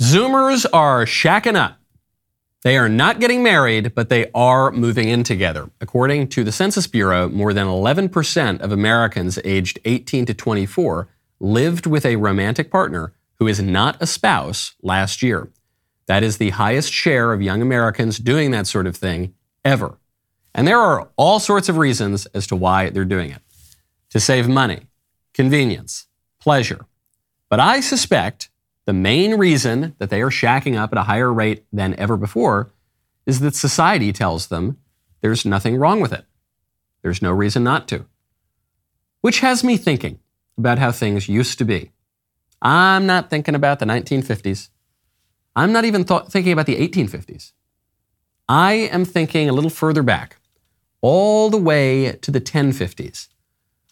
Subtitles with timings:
[0.00, 1.76] Zoomers are shacking up.
[2.62, 5.70] They are not getting married, but they are moving in together.
[5.80, 11.08] According to the Census Bureau, more than 11% of Americans aged 18 to 24
[11.40, 15.50] lived with a romantic partner who is not a spouse last year.
[16.06, 19.34] That is the highest share of young Americans doing that sort of thing
[19.64, 19.98] ever.
[20.54, 23.42] And there are all sorts of reasons as to why they're doing it
[24.10, 24.86] to save money,
[25.34, 26.06] convenience,
[26.40, 26.86] pleasure.
[27.48, 28.48] But I suspect
[28.88, 32.72] the main reason that they are shacking up at a higher rate than ever before
[33.26, 34.78] is that society tells them
[35.20, 36.24] there's nothing wrong with it.
[37.02, 38.06] There's no reason not to.
[39.20, 40.20] Which has me thinking
[40.56, 41.92] about how things used to be.
[42.62, 44.70] I'm not thinking about the 1950s.
[45.54, 47.52] I'm not even th- thinking about the 1850s.
[48.48, 50.40] I am thinking a little further back,
[51.02, 53.28] all the way to the 1050s,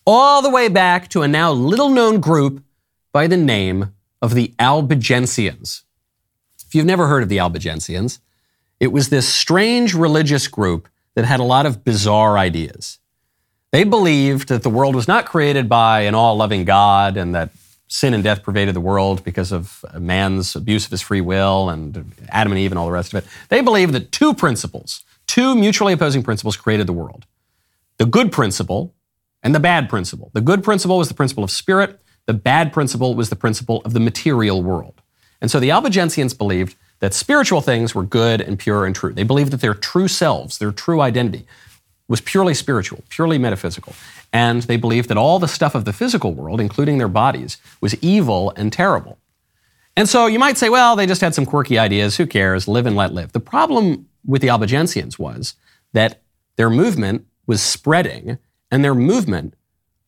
[0.07, 2.65] all the way back to a now little known group
[3.13, 3.93] by the name
[4.23, 5.83] of the Albigensians.
[6.67, 8.19] If you've never heard of the Albigensians,
[8.81, 12.99] it was this strange religious group that had a lot of bizarre ideas.
[13.73, 17.51] They believed that the world was not created by an all loving God and that
[17.89, 22.13] sin and death pervaded the world because of man's abuse of his free will and
[22.29, 23.31] Adam and Eve and all the rest of it.
[23.49, 27.27] They believed that two principles, two mutually opposing principles, created the world
[27.99, 28.95] the good principle
[29.43, 30.31] and the bad principle.
[30.35, 33.93] The good principle was the principle of spirit, the bad principle was the principle of
[33.93, 35.01] the material world.
[35.41, 39.13] And so the Albigensians believed that spiritual things were good and pure and true.
[39.13, 41.47] They believed that their true selves, their true identity,
[42.09, 43.95] was purely spiritual, purely metaphysical.
[44.33, 47.95] And they believed that all the stuff of the physical world, including their bodies, was
[48.03, 49.19] evil and terrible.
[49.97, 52.17] And so you might say, well, they just had some quirky ideas.
[52.17, 52.69] Who cares?
[52.69, 53.33] Live and let live.
[53.33, 55.55] The problem with the Albigensians was
[55.93, 56.23] that
[56.57, 58.39] their movement was spreading
[58.71, 59.55] and their movement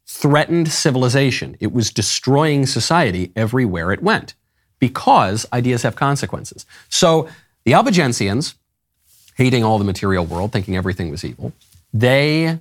[0.09, 1.56] threatened civilization.
[1.61, 4.34] It was destroying society everywhere it went
[4.78, 6.65] because ideas have consequences.
[6.89, 7.28] So
[7.65, 8.55] the Albigensians,
[9.37, 11.53] hating all the material world, thinking everything was evil,
[11.92, 12.59] they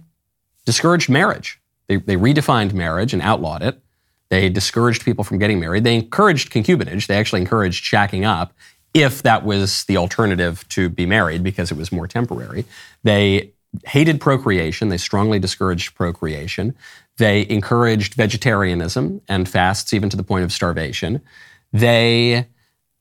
[0.65, 1.59] discouraged marriage.
[1.87, 3.81] They, they redefined marriage and outlawed it.
[4.29, 5.85] They discouraged people from getting married.
[5.85, 7.07] They encouraged concubinage.
[7.07, 8.51] They actually encouraged shacking up
[8.93, 12.65] if that was the alternative to be married because it was more temporary.
[13.03, 13.53] They
[13.85, 14.89] hated procreation.
[14.89, 16.75] They strongly discouraged procreation.
[17.17, 21.21] They encouraged vegetarianism and fasts even to the point of starvation.
[21.73, 22.47] They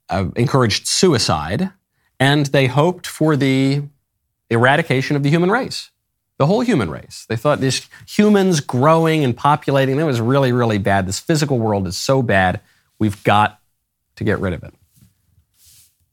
[0.08, 1.70] uh, encouraged suicide.
[2.18, 3.82] And they hoped for the
[4.48, 5.90] eradication of the human race
[6.38, 7.24] the whole human race.
[7.28, 11.06] They thought this humans growing and populating, that was really, really bad.
[11.06, 12.60] This physical world is so bad,
[12.98, 13.60] we've got
[14.16, 14.74] to get rid of it.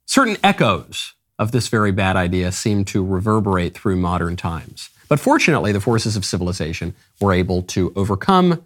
[0.05, 4.89] Certain echoes of this very bad idea seem to reverberate through modern times.
[5.09, 8.63] But fortunately, the forces of civilization were able to overcome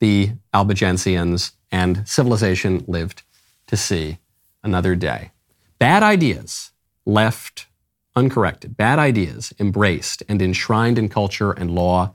[0.00, 3.22] the Albigensians, and civilization lived
[3.66, 4.18] to see
[4.62, 5.32] another day.
[5.78, 6.70] Bad ideas
[7.04, 7.66] left
[8.14, 12.14] uncorrected, bad ideas embraced and enshrined in culture and law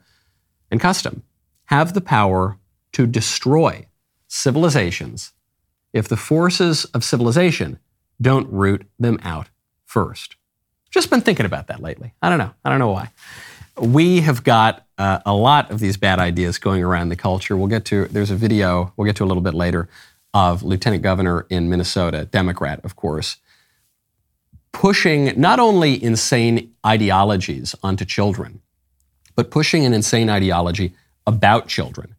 [0.70, 1.24] and custom
[1.66, 2.58] have the power
[2.94, 3.86] to destroy
[4.28, 5.34] civilizations
[5.94, 7.80] if the forces of civilization
[8.22, 9.50] don't root them out
[9.92, 10.38] first.
[10.90, 12.14] Just been thinking about that lately.
[12.22, 12.52] I don't know.
[12.64, 13.10] I don't know why.
[13.78, 17.58] We have got uh, a lot of these bad ideas going around the culture.
[17.58, 19.90] We'll get to, there's a video we'll get to a little bit later
[20.34, 23.38] of Lieutenant Governor in Minnesota, Democrat, of course,
[24.72, 28.62] pushing not only insane ideologies onto children,
[29.36, 30.94] but pushing an insane ideology
[31.28, 32.16] about children,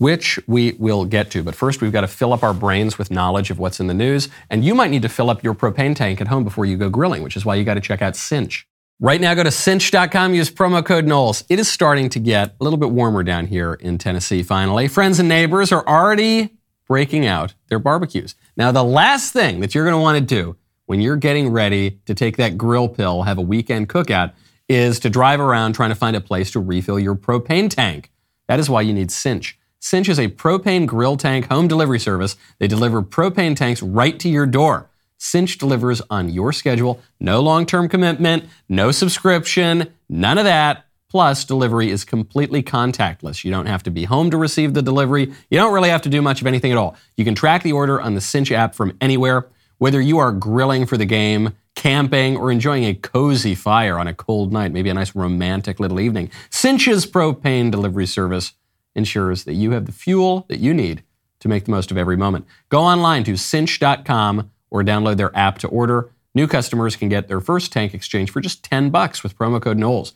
[0.00, 1.42] which we will get to.
[1.42, 3.92] But first, we've got to fill up our brains with knowledge of what's in the
[3.92, 4.30] news.
[4.48, 6.88] And you might need to fill up your propane tank at home before you go
[6.88, 8.66] grilling, which is why you got to check out Cynch.
[8.98, 11.44] Right now, go to cynch.com, use promo code Knowles.
[11.50, 14.88] It is starting to get a little bit warmer down here in Tennessee, finally.
[14.88, 16.56] Friends and neighbors are already
[16.88, 18.34] breaking out their barbecues.
[18.56, 20.56] Now, the last thing that you're going to want to do
[20.86, 24.32] when you're getting ready to take that grill pill, have a weekend cookout,
[24.66, 28.10] is to drive around trying to find a place to refill your propane tank.
[28.48, 29.58] That is why you need Cynch.
[29.80, 32.36] Cynch is a propane grill tank home delivery service.
[32.58, 34.90] They deliver propane tanks right to your door.
[35.16, 40.84] Cynch delivers on your schedule, no long term commitment, no subscription, none of that.
[41.08, 43.42] Plus, delivery is completely contactless.
[43.42, 45.32] You don't have to be home to receive the delivery.
[45.50, 46.94] You don't really have to do much of anything at all.
[47.16, 49.48] You can track the order on the Cynch app from anywhere.
[49.78, 54.14] Whether you are grilling for the game, camping, or enjoying a cozy fire on a
[54.14, 58.52] cold night, maybe a nice romantic little evening, Cynch's propane delivery service
[58.94, 61.02] ensures that you have the fuel that you need
[61.40, 62.46] to make the most of every moment.
[62.68, 66.10] Go online to cynch.com or download their app to order.
[66.34, 69.78] New customers can get their first tank exchange for just 10 bucks with promo code
[69.78, 70.12] Knowles.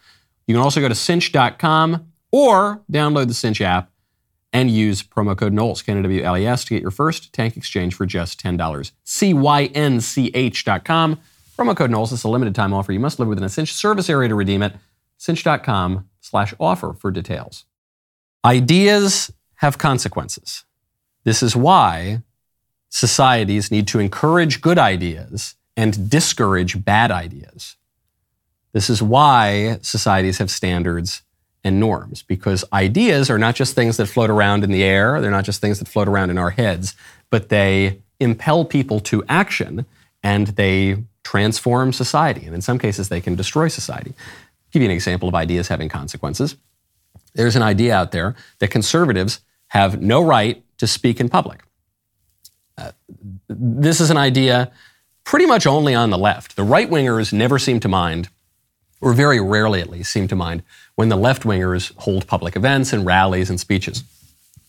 [0.47, 3.91] You can also go to cynch.com or download the Cynch app
[4.53, 8.93] and use promo code Knowles, K-N-W-L-E-S, to get your first tank exchange for just $10.
[9.05, 9.61] C-Y-N-C-H.com.
[11.59, 12.93] Promo code Knowles is a limited time offer.
[12.93, 14.75] You must live within a Cynch service area to redeem it.
[15.19, 17.65] Cynch.com slash offer for details.
[18.45, 20.65] Ideas have consequences.
[21.25, 22.23] This is why
[22.91, 27.77] societies need to encourage good ideas and discourage bad ideas.
[28.73, 31.23] This is why societies have standards
[31.65, 35.31] and norms, because ideas are not just things that float around in the air, they're
[35.31, 36.95] not just things that float around in our heads,
[37.31, 39.87] but they impel people to action
[40.23, 42.45] and they transform society.
[42.45, 44.13] And in some cases, they can destroy society.
[44.17, 46.57] I'll give you an example of ideas having consequences.
[47.35, 51.63] There's an idea out there that conservatives have no right to speak in public.
[52.79, 52.93] Uh,
[53.49, 54.71] this is an idea
[55.25, 56.57] pretty much only on the left.
[56.57, 58.29] The right wingers never seem to mind,
[59.01, 60.63] or very rarely at least seem to mind,
[60.95, 64.05] when the left wingers hold public events and rallies and speeches.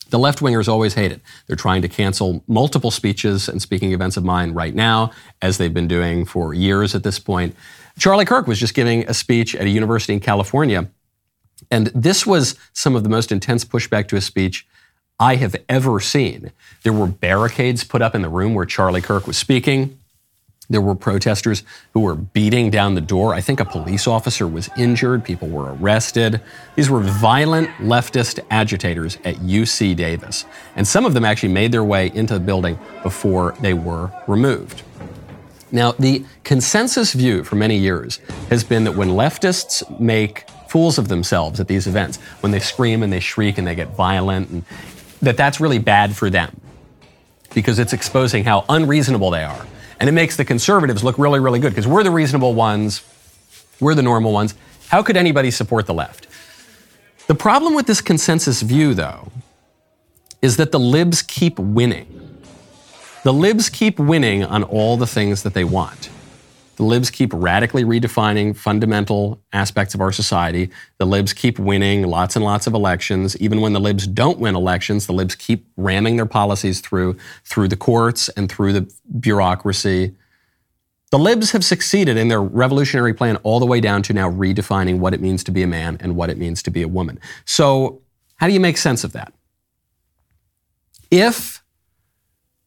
[0.10, 1.22] The left wingers always hate it.
[1.48, 5.74] They're trying to cancel multiple speeches and speaking events of mine right now, as they've
[5.74, 7.56] been doing for years at this point.
[7.98, 10.90] Charlie Kirk was just giving a speech at a university in California,
[11.72, 14.68] and this was some of the most intense pushback to a speech
[15.20, 16.52] I have ever seen.
[16.84, 19.98] There were barricades put up in the room where Charlie Kirk was speaking.
[20.70, 21.64] There were protesters
[21.94, 23.34] who were beating down the door.
[23.34, 25.24] I think a police officer was injured.
[25.24, 26.42] People were arrested.
[26.76, 30.46] These were violent leftist agitators at UC Davis.
[30.76, 34.82] And some of them actually made their way into the building before they were removed.
[35.72, 38.18] Now, the consensus view for many years
[38.50, 43.04] has been that when leftists make fools of themselves at these events, when they scream
[43.04, 44.64] and they shriek and they get violent, and
[45.22, 46.60] that that's really bad for them
[47.54, 49.66] because it's exposing how unreasonable they are
[50.00, 53.04] and it makes the conservatives look really, really good because we're the reasonable ones,
[53.80, 54.56] we're the normal ones.
[54.90, 56.28] How could anybody support the left?
[57.28, 59.32] The problem with this consensus view, though,
[60.42, 62.42] is that the libs keep winning.
[63.24, 66.10] The libs keep winning on all the things that they want.
[66.76, 70.70] The libs keep radically redefining fundamental aspects of our society.
[70.98, 73.38] The libs keep winning lots and lots of elections.
[73.38, 77.70] Even when the libs don't win elections, the libs keep ramming their policies through through
[77.70, 80.16] the courts and through the bureaucracy.
[81.12, 85.00] The libs have succeeded in their revolutionary plan all the way down to now redefining
[85.00, 87.20] what it means to be a man and what it means to be a woman.
[87.46, 88.02] So,
[88.36, 89.32] how do you make sense of that?
[91.10, 91.64] If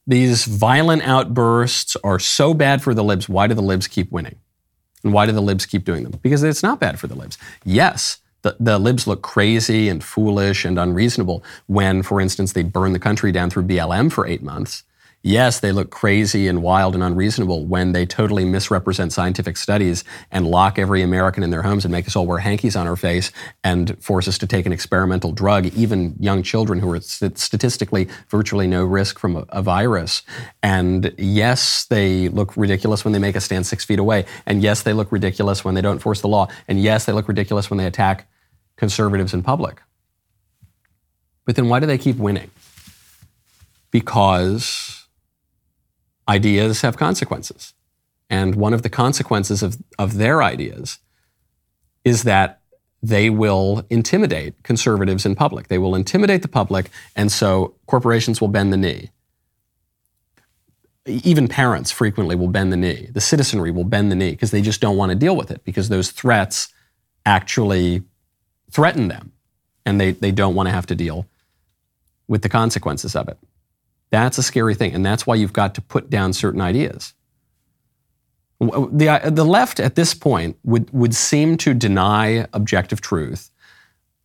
[0.09, 3.29] these violent outbursts are so bad for the libs.
[3.29, 4.37] Why do the libs keep winning?
[5.05, 6.19] And why do the libs keep doing them?
[6.23, 7.37] Because it's not bad for the libs.
[7.63, 12.95] Yes, the, the libs look crazy and foolish and unreasonable when, for instance, they burn
[12.95, 14.83] the country down through BLM for eight months.
[15.29, 20.47] Yes, they look crazy and wild and unreasonable when they totally misrepresent scientific studies and
[20.47, 23.31] lock every American in their homes and make us all wear hankies on our face
[23.63, 28.67] and force us to take an experimental drug, even young children who are statistically virtually
[28.67, 30.23] no risk from a, virus.
[30.63, 34.25] And yes, they look ridiculous when they make us stand six feet away.
[34.47, 36.49] And yes, they look ridiculous when they don't enforce the law.
[36.69, 38.27] And yes, they look ridiculous when they attack
[38.79, 39.83] conservatives in public.
[41.45, 42.51] But then why do they keep winning?
[43.91, 44.98] Because
[46.29, 47.75] ideas have consequences.
[48.31, 50.99] And one of the consequences of, of their ideas
[52.05, 52.61] is that
[53.03, 55.69] they will intimidate conservatives in public.
[55.69, 59.11] They will intimidate the public, and so corporations will bend the knee.
[61.07, 63.09] Even parents frequently will bend the knee.
[63.13, 65.65] The citizenry will bend the knee because they just don't want to deal with it
[65.65, 66.69] because those threats
[67.25, 68.03] actually
[68.71, 69.33] threaten them
[69.87, 71.27] and they, they don't want to have to deal
[72.27, 73.39] with the consequences of it.
[74.11, 74.95] That's a scary thing.
[74.95, 77.15] And that's why you've got to put down certain ideas.
[78.61, 83.51] The, uh, the left at this point would, would seem to deny objective truth,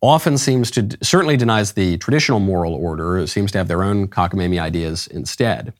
[0.00, 4.60] often seems to, certainly denies the traditional moral order, seems to have their own cockamamie
[4.60, 5.72] ideas instead.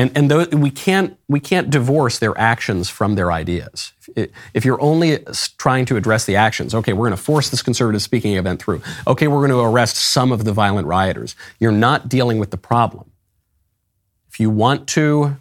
[0.00, 3.92] And, and we, can't, we can't divorce their actions from their ideas.
[4.54, 5.18] If you're only
[5.58, 8.80] trying to address the actions, okay, we're going to force this conservative speaking event through.
[9.06, 11.36] Okay, we're going to arrest some of the violent rioters.
[11.58, 13.10] You're not dealing with the problem.
[14.30, 15.36] If you want to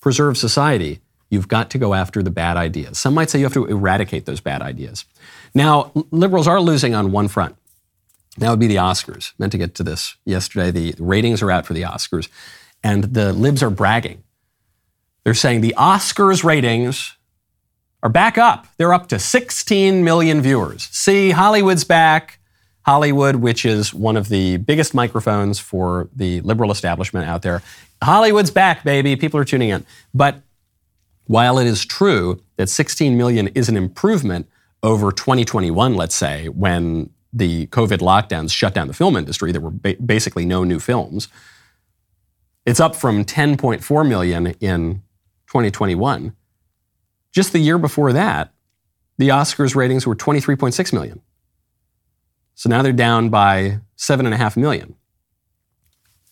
[0.00, 2.98] preserve society, you've got to go after the bad ideas.
[2.98, 5.06] Some might say you have to eradicate those bad ideas.
[5.56, 7.56] Now, liberals are losing on one front.
[8.36, 9.32] That would be the Oscars.
[9.40, 10.70] Meant to get to this yesterday.
[10.70, 12.28] The ratings are out for the Oscars
[12.82, 14.22] and the libs are bragging.
[15.24, 17.16] They're saying the Oscars ratings
[18.02, 18.66] are back up.
[18.76, 20.84] They're up to 16 million viewers.
[20.92, 22.38] See, Hollywood's back.
[22.82, 27.62] Hollywood, which is one of the biggest microphones for the liberal establishment out there.
[28.02, 29.14] Hollywood's back, baby.
[29.16, 29.84] People are tuning in.
[30.14, 30.40] But
[31.26, 34.48] while it is true that 16 million is an improvement
[34.82, 39.52] over 2021, let's say, when the COVID lockdowns shut down the film industry.
[39.52, 41.28] There were ba- basically no new films.
[42.68, 45.02] It's up from 10.4 million in
[45.46, 46.36] 2021.
[47.32, 48.52] Just the year before that,
[49.16, 51.22] the Oscars ratings were 23.6 million.
[52.56, 54.96] So now they're down by 7.5 million.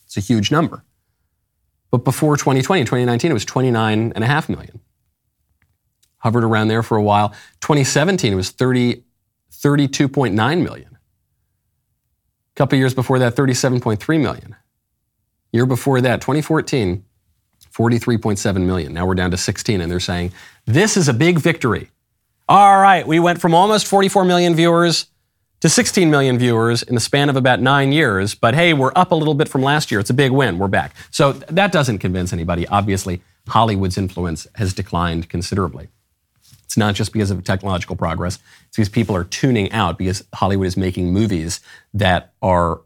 [0.05, 0.85] It's a huge number.
[1.91, 4.81] But before 2020, 2019, it was 29.5 million.
[6.19, 7.31] Hovered around there for a while.
[7.63, 9.05] 2017, it was 30,
[9.53, 10.99] 32.9 million.
[10.99, 14.55] A couple years before that, 37.3 million.
[15.53, 17.05] Year before that, 2014,
[17.73, 18.93] 43.7 million.
[18.93, 20.33] Now we're down to 16, and they're saying,
[20.67, 21.91] this is a big victory.
[22.49, 25.07] All right, we went from almost 44 million viewers
[25.61, 28.35] to 16 million viewers in the span of about nine years.
[28.35, 30.01] But hey, we're up a little bit from last year.
[30.01, 30.59] It's a big win.
[30.59, 30.95] We're back.
[31.11, 32.69] So that doesn't convince anybody.
[32.69, 35.89] Obviously, Hollywood's influence has declined considerably.
[36.65, 38.39] It's not just because of technological progress,
[38.69, 41.61] it's because people are tuning out because Hollywood is making movies
[41.95, 42.81] that are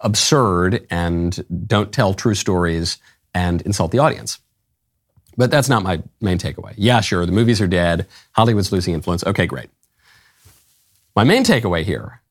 [0.00, 2.98] absurd and don't tell true stories
[3.34, 4.38] and insult the audience.
[5.36, 6.74] But that's not my main takeaway.
[6.76, 8.06] Yeah, sure, the movies are dead.
[8.32, 9.24] Hollywood's losing influence.
[9.24, 9.70] Okay, great.
[11.14, 12.22] My main takeaway here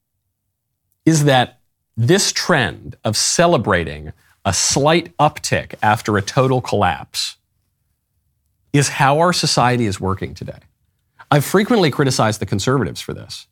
[1.05, 1.59] is that
[1.95, 4.11] this trend of celebrating
[4.45, 7.37] a slight uptick after a total collapse
[8.73, 10.59] is how our society is working today.
[11.31, 13.47] I've frequently criticized the conservatives for this.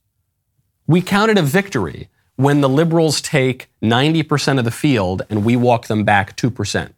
[0.87, 5.55] We count it a victory when the liberals take 90% of the field and we
[5.55, 6.91] walk them back 2%.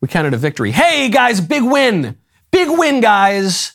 [0.00, 0.70] We counted a victory.
[0.70, 2.16] Hey, guys, big win.
[2.50, 3.72] Big win, guys.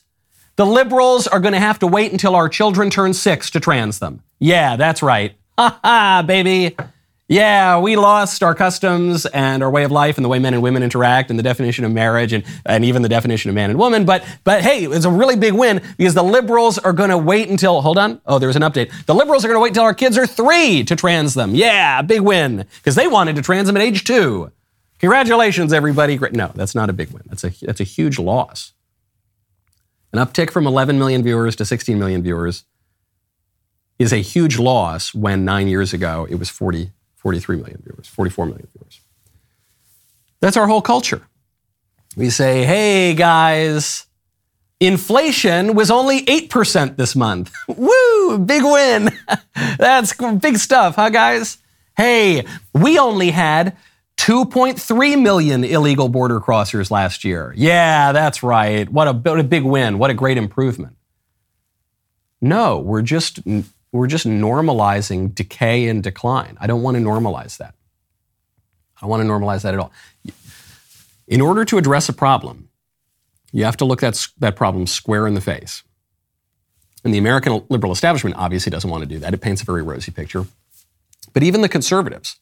[0.56, 4.00] The liberals are going to have to wait until our children turn six to trans
[4.00, 4.22] them.
[4.40, 5.36] Yeah, that's right.
[5.58, 6.76] Ha ha, baby.
[7.30, 10.62] Yeah, we lost our customs and our way of life and the way men and
[10.62, 13.80] women interact and the definition of marriage and, and even the definition of man and
[13.80, 14.04] woman.
[14.04, 17.50] But, but hey, it's a really big win because the liberals are going to wait
[17.50, 18.20] until, hold on.
[18.26, 19.06] Oh, there was an update.
[19.06, 21.56] The liberals are going to wait until our kids are three to trans them.
[21.56, 24.52] Yeah, big win because they wanted to trans them at age two.
[25.00, 26.18] Congratulations, everybody.
[26.18, 27.24] No, that's not a big win.
[27.28, 28.74] That's a, that's a huge loss.
[30.12, 32.66] An uptick from 11 million viewers to 16 million viewers
[33.98, 36.92] is a huge loss when nine years ago it was 40
[37.24, 39.00] 43 million viewers, 44 million viewers.
[40.42, 41.26] That's our whole culture.
[42.18, 44.06] We say, hey guys,
[44.82, 47.54] inflation was only 8% this month.
[47.70, 49.10] Woo, big win.
[49.80, 51.60] That's big stuff, huh, guys?
[51.96, 53.78] Hey, we only had
[54.18, 57.54] 2.3 million illegal border crossers last year.
[57.56, 58.90] Yeah, that's right.
[58.90, 59.98] What a, what a big win.
[59.98, 60.96] What a great improvement.
[62.42, 63.40] No, we're just
[63.94, 66.58] we're just normalizing decay and decline.
[66.60, 67.76] I don't want to normalize that.
[68.98, 69.92] I don't want to normalize that at all.
[71.28, 72.70] In order to address a problem,
[73.52, 75.84] you have to look that, that problem square in the face.
[77.04, 79.34] And the American liberal establishment obviously doesn't want to do that.
[79.34, 80.48] It paints a very rosy picture.
[81.34, 82.38] But even the conservatives,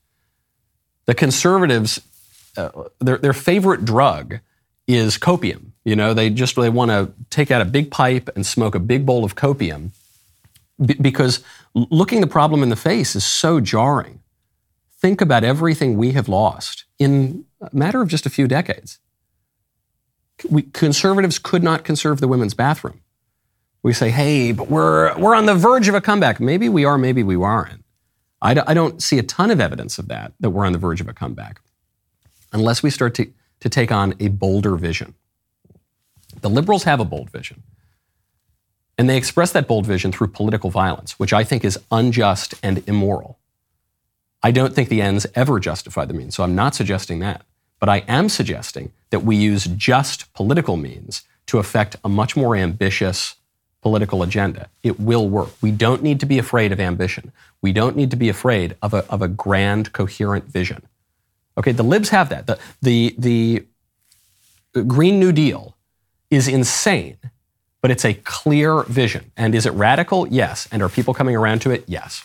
[1.05, 1.99] the conservatives,
[2.55, 4.39] uh, their, their favorite drug
[4.87, 5.71] is copium.
[5.83, 8.79] You know, they just they want to take out a big pipe and smoke a
[8.79, 9.91] big bowl of copium
[10.85, 14.21] B- because looking the problem in the face is so jarring.
[14.99, 18.99] Think about everything we have lost in a matter of just a few decades.
[20.49, 23.01] We, conservatives could not conserve the women's bathroom.
[23.83, 26.39] We say, hey, but we're, we're on the verge of a comeback.
[26.39, 27.83] Maybe we are, maybe we aren't.
[28.41, 30.79] I d- I don't see a ton of evidence of that, that we're on the
[30.79, 31.61] verge of a comeback,
[32.53, 35.15] unless we start to, to take on a bolder vision.
[36.41, 37.63] The liberals have a bold vision.
[39.01, 42.87] And they express that bold vision through political violence, which I think is unjust and
[42.87, 43.39] immoral.
[44.43, 47.41] I don't think the ends ever justify the means, so I'm not suggesting that.
[47.79, 52.55] But I am suggesting that we use just political means to affect a much more
[52.55, 53.37] ambitious
[53.81, 54.69] political agenda.
[54.83, 55.49] It will work.
[55.63, 57.31] We don't need to be afraid of ambition.
[57.59, 60.83] We don't need to be afraid of a, of a grand, coherent vision.
[61.57, 62.45] Okay, the libs have that.
[62.45, 62.59] The,
[63.17, 63.65] the, the
[64.83, 65.75] Green New Deal
[66.29, 67.17] is insane
[67.81, 69.31] but it's a clear vision.
[69.35, 70.27] And is it radical?
[70.27, 70.67] Yes.
[70.71, 71.83] And are people coming around to it?
[71.87, 72.23] Yes.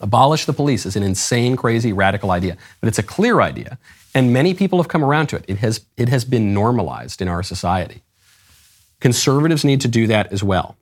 [0.00, 3.78] Abolish the police is an insane, crazy, radical idea, but it's a clear idea.
[4.14, 5.44] And many people have come around to it.
[5.48, 8.02] It has, it has been normalized in our society.
[9.00, 10.76] Conservatives need to do that as well.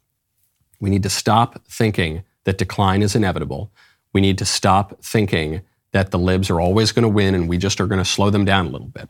[0.81, 3.71] We need to stop thinking that decline is inevitable.
[4.13, 7.59] We need to stop thinking that the libs are always going to win and we
[7.59, 9.09] just are going to slow them down a little bit.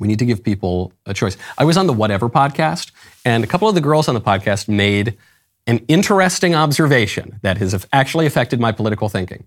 [0.00, 1.36] We need to give people a choice.
[1.56, 2.90] I was on the Whatever podcast,
[3.24, 5.16] and a couple of the girls on the podcast made
[5.66, 9.44] an interesting observation that has actually affected my political thinking,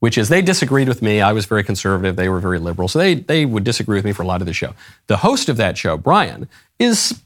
[0.00, 1.20] which is they disagreed with me.
[1.20, 2.16] I was very conservative.
[2.16, 2.88] They were very liberal.
[2.88, 4.74] So they, they would disagree with me for a lot of the show.
[5.06, 7.22] The host of that show, Brian, is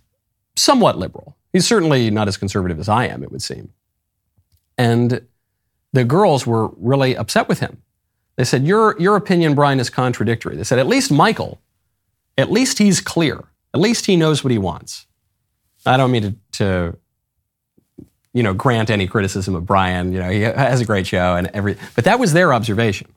[0.54, 1.34] somewhat liberal.
[1.54, 3.72] He's certainly not as conservative as I am, it would seem.
[4.76, 5.26] And
[5.92, 7.82] the girls were really upset with him.
[8.36, 10.56] They said, your, your opinion, Brian, is contradictory.
[10.56, 11.60] They said, At least Michael,
[12.42, 13.44] at least he's clear.
[13.72, 15.06] At least he knows what he wants.
[15.86, 16.98] I don't mean to, to
[18.34, 20.12] you know, grant any criticism of Brian.
[20.12, 23.12] You know, he has a great show and every, but that was their observation.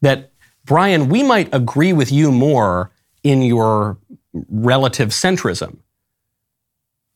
[0.00, 0.32] That
[0.64, 2.90] Brian, we might agree with you more
[3.22, 3.98] in your
[4.32, 5.78] relative centrism,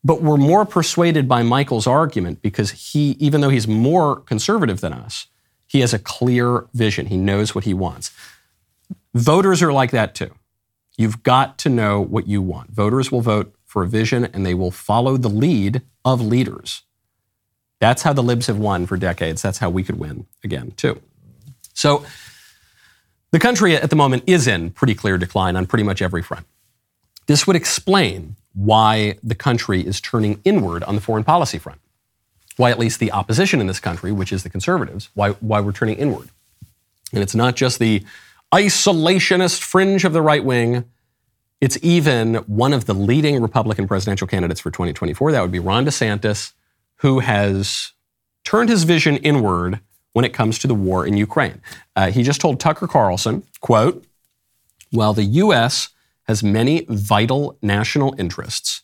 [0.03, 4.93] but we're more persuaded by Michael's argument because he, even though he's more conservative than
[4.93, 5.29] us,
[5.67, 7.07] he has a clear vision.
[7.07, 8.11] He knows what he wants.
[9.15, 10.35] Voters are like that too.
[10.97, 12.71] You've got to know what you want.
[12.71, 16.83] Voters will vote for a vision and they will follow the lead of leaders.
[17.81, 19.43] That's how the libs have won for decades.
[19.43, 21.01] That's how we could win again, too.
[21.75, 22.05] So
[23.31, 26.47] the country at the moment is in pretty clear decline on pretty much every front.
[27.27, 31.81] This would explain why the country is turning inward on the foreign policy front.
[32.57, 35.73] Why at least the opposition in this country, which is the conservatives, why, why we're
[35.73, 36.29] turning inward.
[37.13, 38.05] And it's not just the
[38.55, 40.85] isolationist fringe of the right wing
[41.61, 45.33] it's even one of the leading Republican presidential candidates for 2024.
[45.33, 46.53] That would be Ron DeSantis,
[46.97, 47.93] who has
[48.45, 49.81] turned his vision inward
[50.13, 51.63] when it comes to the war in Ukraine.
[51.97, 54.05] Uh, he just told Tucker Carlson, quote,
[54.91, 55.89] while the U.S.
[56.25, 58.83] has many vital national interests,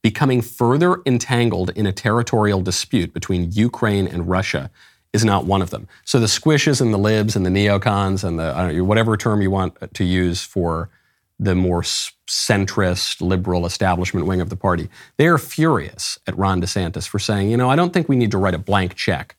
[0.00, 4.70] becoming further entangled in a territorial dispute between Ukraine and Russia
[5.14, 5.88] is not one of them.
[6.04, 9.50] So the squishes and the libs and the neocons and the know, whatever term you
[9.50, 10.90] want to use for
[11.38, 14.88] the more centrist liberal establishment wing of the party.
[15.16, 18.32] They are furious at Ron DeSantis for saying, you know, I don't think we need
[18.32, 19.36] to write a blank check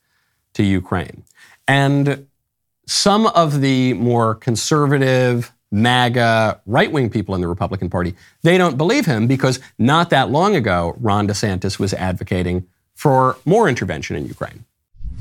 [0.54, 1.24] to Ukraine.
[1.68, 2.28] And
[2.88, 8.78] some of the more conservative, MAGA, right wing people in the Republican Party, they don't
[8.78, 14.26] believe him because not that long ago, Ron DeSantis was advocating for more intervention in
[14.26, 14.64] Ukraine.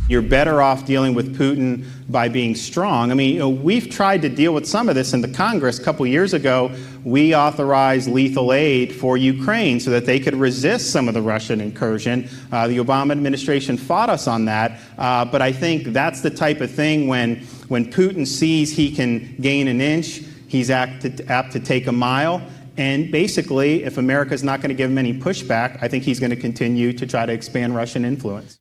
[0.06, 3.10] You're better off dealing with Putin by being strong.
[3.10, 5.78] I mean, you know, we've tried to deal with some of this in the Congress.
[5.78, 6.70] A couple years ago,
[7.04, 11.58] we authorized lethal aid for Ukraine so that they could resist some of the Russian
[11.58, 12.28] incursion.
[12.52, 14.78] Uh, the Obama administration fought us on that.
[14.98, 17.36] Uh, but I think that's the type of thing when,
[17.68, 21.92] when Putin sees he can gain an inch, he's apt to, apt to take a
[21.92, 22.46] mile.
[22.76, 26.28] And basically, if America's not going to give him any pushback, I think he's going
[26.28, 28.58] to continue to try to expand Russian influence.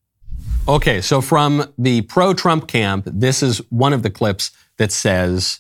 [0.66, 5.60] Okay, so from the pro Trump camp, this is one of the clips that says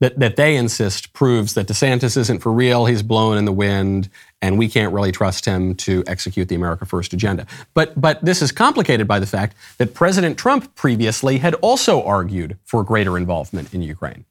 [0.00, 4.10] that, that they insist proves that DeSantis isn't for real, he's blown in the wind,
[4.42, 7.46] and we can't really trust him to execute the America First agenda.
[7.74, 12.58] But, but this is complicated by the fact that President Trump previously had also argued
[12.64, 14.24] for greater involvement in Ukraine.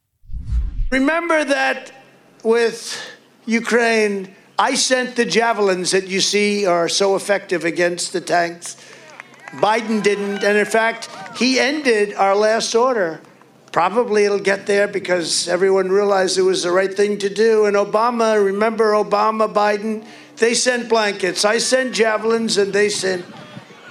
[0.92, 1.94] Remember that
[2.44, 3.02] with
[3.46, 8.76] Ukraine, I sent the javelins that you see are so effective against the tanks
[9.52, 10.44] Biden didn't.
[10.44, 13.22] And in fact, he ended our last order.
[13.72, 17.66] Probably it'll get there because everyone realized it was the right thing to do.
[17.66, 20.06] And Obama, remember Obama, Biden,
[20.38, 21.46] they sent blankets.
[21.46, 23.26] I sent javelins and they sent.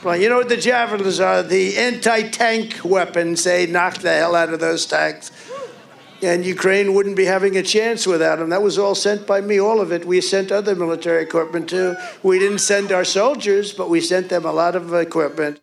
[0.02, 1.42] Well, you know what the javelins are?
[1.42, 3.44] The anti tank weapons.
[3.44, 5.30] They knocked the hell out of those tanks
[6.22, 8.50] and Ukraine wouldn't be having a chance without them.
[8.50, 10.04] That was all sent by me, all of it.
[10.04, 11.96] We sent other military equipment too.
[12.22, 15.60] We didn't send our soldiers, but we sent them a lot of equipment.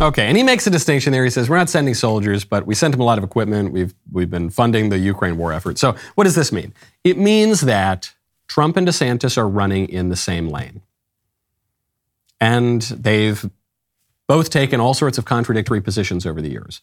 [0.00, 1.24] Okay, and he makes a distinction there.
[1.24, 3.72] He says, We're not sending soldiers, but we sent them a lot of equipment.
[3.72, 5.78] We've, we've been funding the Ukraine war effort.
[5.78, 6.72] So, what does this mean?
[7.02, 8.12] It means that
[8.46, 10.82] Trump and DeSantis are running in the same lane.
[12.40, 13.50] And they've
[14.28, 16.80] both taken all sorts of contradictory positions over the years.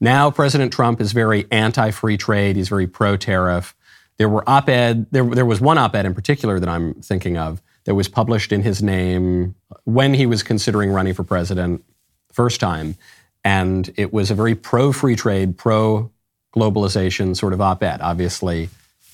[0.00, 3.74] Now, President Trump is very anti free trade, he's very pro tariff.
[4.16, 7.36] There were op ed, there, there was one op ed in particular that I'm thinking
[7.36, 11.84] of that was published in his name when he was considering running for president
[12.32, 12.96] first time.
[13.44, 16.10] And it was a very pro free trade, pro
[16.54, 18.00] globalization sort of op ed.
[18.00, 18.68] Obviously,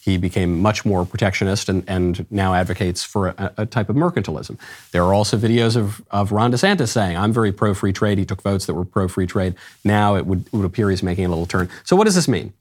[0.07, 4.57] he became much more protectionist and, and now advocates for a, a, type of mercantilism.
[4.93, 8.17] There are also videos of, of Ron DeSantis saying, I'm very pro free trade.
[8.17, 9.57] He took votes that were pro free trade.
[9.85, 11.69] Now it would, it would appear he's making a little turn.
[11.83, 12.53] So, what does this mean?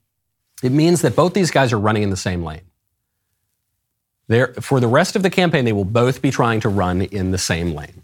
[0.64, 2.62] It means that both these guys are running in the same lane.
[4.28, 7.30] They're, for the rest of the campaign, they will both be trying to run in
[7.30, 8.02] the same lane.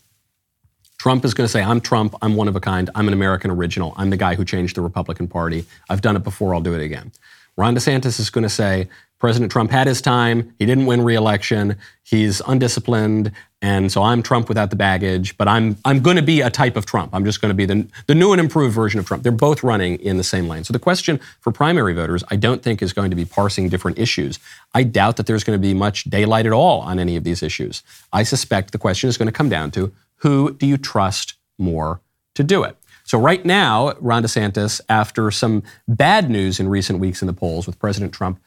[0.99, 3.49] Trump is going to say, I'm Trump, I'm one of a kind, I'm an American
[3.49, 6.75] original, I'm the guy who changed the Republican Party, I've done it before, I'll do
[6.75, 7.12] it again.
[7.58, 8.88] Ron DeSantis is going to say,
[9.21, 10.51] President Trump had his time.
[10.57, 11.77] He didn't win re-election.
[12.01, 13.31] He's undisciplined,
[13.62, 15.38] and so I'm Trump without the baggage.
[15.38, 17.13] But I'm I'm going to be a type of Trump.
[17.13, 19.21] I'm just going to be the the new and improved version of Trump.
[19.21, 20.63] They're both running in the same lane.
[20.63, 23.99] So the question for primary voters, I don't think, is going to be parsing different
[23.99, 24.39] issues.
[24.73, 27.43] I doubt that there's going to be much daylight at all on any of these
[27.43, 27.84] issues.
[28.12, 32.01] I suspect the question is going to come down to who do you trust more
[32.34, 32.75] to do it.
[33.03, 37.67] So, right now, Ron DeSantis, after some bad news in recent weeks in the polls
[37.67, 38.39] with President Trump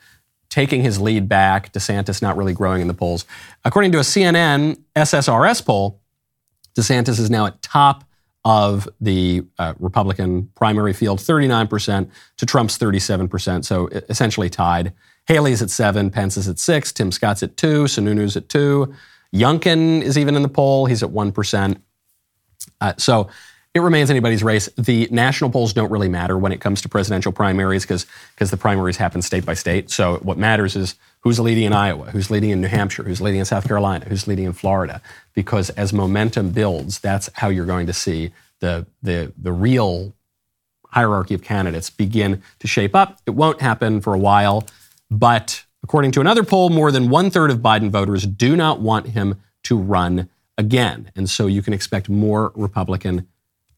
[0.55, 3.25] taking his lead back, DeSantis not really growing in the polls,
[3.65, 6.01] according to a CNN SSRS poll,
[6.79, 8.05] DeSantis is now at top
[8.45, 14.93] of the uh, Republican primary field, 39% to Trump's 37%, so essentially tied.
[15.27, 18.95] Haley's at seven, Pence is at six, Tim Scott's at two, Sununu's at two.
[19.35, 21.81] Youngkin is even in the poll, he's at 1%.
[22.81, 23.29] Uh, so
[23.75, 24.69] it remains anybody's race.
[24.79, 28.07] The national polls don't really matter when it comes to presidential primaries because
[28.39, 29.91] the primaries happen state by state.
[29.91, 33.41] So what matters is who's leading in Iowa, who's leading in New Hampshire, who's leading
[33.41, 35.03] in South Carolina, who's leading in Florida.
[35.35, 40.15] Because as momentum builds, that's how you're going to see the, the, the real
[40.91, 43.21] hierarchy of candidates begin to shape up.
[43.27, 44.69] It won't happen for a while,
[45.11, 49.09] but according to another poll, more than one third of Biden voters do not want
[49.09, 51.11] him to run again.
[51.17, 53.27] And so you can expect more Republican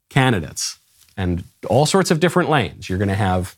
[0.08, 0.78] candidates
[1.16, 2.88] and all sorts of different lanes.
[2.88, 3.56] You're going to have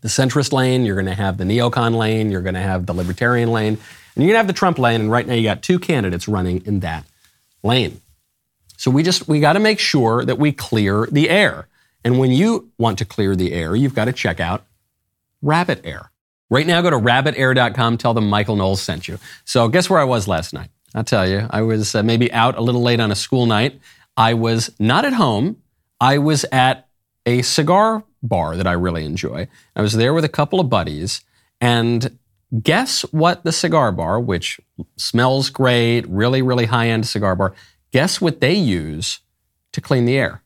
[0.00, 2.92] the centrist lane, you're going to have the neocon lane, you're going to have the
[2.92, 3.78] libertarian lane,
[4.14, 5.00] and you're going to have the Trump lane.
[5.00, 7.06] And right now, you got two candidates running in that
[7.62, 8.00] lane.
[8.76, 11.68] So we just we got to make sure that we clear the air.
[12.04, 14.66] And when you want to clear the air, you've got to check out
[15.40, 16.10] Rabbit Air.
[16.50, 17.96] Right now, go to rabbitair.com.
[17.96, 19.18] Tell them Michael Knowles sent you.
[19.46, 20.68] So guess where I was last night?
[20.94, 21.46] I'll tell you.
[21.50, 23.80] I was uh, maybe out a little late on a school night.
[24.16, 25.56] I was not at home.
[26.00, 26.88] I was at
[27.26, 29.48] a cigar bar that I really enjoy.
[29.76, 31.22] I was there with a couple of buddies,
[31.60, 32.18] and
[32.62, 34.60] guess what the cigar bar, which
[34.96, 37.54] smells great, really, really high end cigar bar,
[37.92, 39.20] guess what they use
[39.72, 40.42] to clean the air?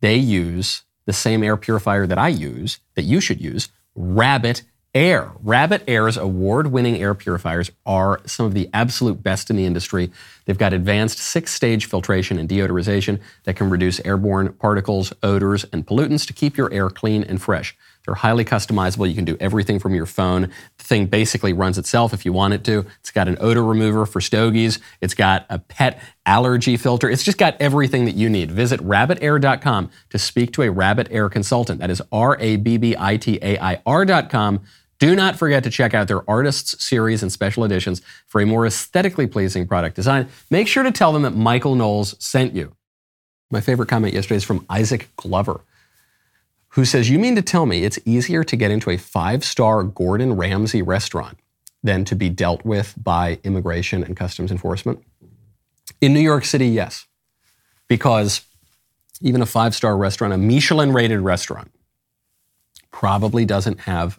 [0.00, 4.62] They use the same air purifier that I use, that you should use, Rabbit
[4.94, 5.32] Air.
[5.42, 10.12] Rabbit Air's award winning air purifiers are some of the absolute best in the industry.
[10.44, 15.86] They've got advanced six stage filtration and deodorization that can reduce airborne particles, odors, and
[15.86, 17.74] pollutants to keep your air clean and fresh.
[18.04, 19.08] They're highly customizable.
[19.08, 20.50] You can do everything from your phone.
[20.78, 22.84] The thing basically runs itself if you want it to.
[23.00, 24.80] It's got an odor remover for stogies.
[25.00, 27.08] It's got a pet allergy filter.
[27.08, 28.50] It's just got everything that you need.
[28.50, 31.80] Visit rabbitair.com to speak to a Rabbit Air consultant.
[31.80, 34.60] That is R A B B I T A I R.com.
[34.98, 38.66] Do not forget to check out their Artists Series and special editions for a more
[38.66, 40.28] aesthetically pleasing product design.
[40.48, 42.76] Make sure to tell them that Michael Knowles sent you.
[43.50, 45.62] My favorite comment yesterday is from Isaac Glover
[46.72, 49.82] who says, You mean to tell me it's easier to get into a five star
[49.82, 51.38] Gordon Ramsay restaurant
[51.82, 55.02] than to be dealt with by immigration and customs enforcement?
[56.00, 57.06] In New York City, yes.
[57.88, 58.42] Because
[59.20, 61.70] even a five star restaurant, a Michelin rated restaurant,
[62.90, 64.18] probably doesn't have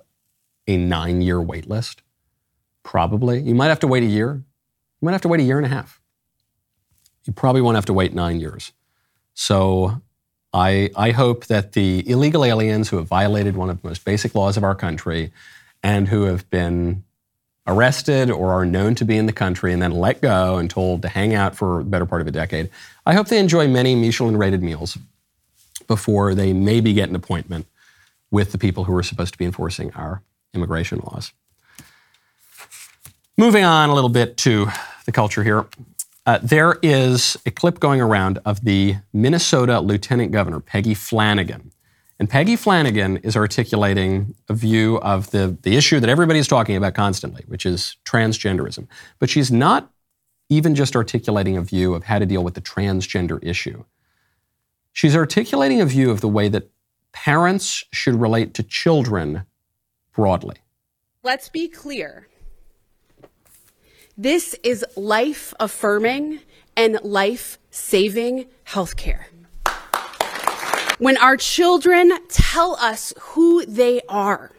[0.67, 2.01] a nine year wait list.
[2.83, 3.41] Probably.
[3.41, 4.43] You might have to wait a year.
[5.01, 5.99] You might have to wait a year and a half.
[7.25, 8.73] You probably won't have to wait nine years.
[9.33, 10.01] So
[10.53, 14.35] I, I hope that the illegal aliens who have violated one of the most basic
[14.35, 15.31] laws of our country
[15.81, 17.03] and who have been
[17.65, 21.01] arrested or are known to be in the country and then let go and told
[21.01, 22.69] to hang out for the better part of a decade,
[23.05, 24.97] I hope they enjoy many Michelin rated meals
[25.87, 27.65] before they maybe get an appointment
[28.31, 30.21] with the people who are supposed to be enforcing our
[30.53, 31.31] immigration laws.
[33.37, 34.67] Moving on a little bit to
[35.05, 35.65] the culture here.
[36.25, 41.71] Uh, there is a clip going around of the Minnesota Lieutenant Governor, Peggy Flanagan.
[42.17, 46.93] And Peggy Flanagan is articulating a view of the, the issue that everybody's talking about
[46.93, 48.87] constantly, which is transgenderism.
[49.19, 49.91] But she's not
[50.47, 53.83] even just articulating a view of how to deal with the transgender issue.
[54.93, 56.69] She's articulating a view of the way that
[57.11, 59.45] parents should relate to children
[60.13, 60.57] broadly.
[61.23, 62.27] Let's be clear.
[64.17, 66.39] This is life affirming
[66.77, 69.23] and life saving healthcare.
[70.99, 74.51] When our children tell us who they are,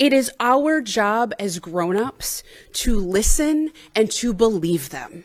[0.00, 2.42] it is our job as grown-ups
[2.72, 5.22] to listen and to believe them.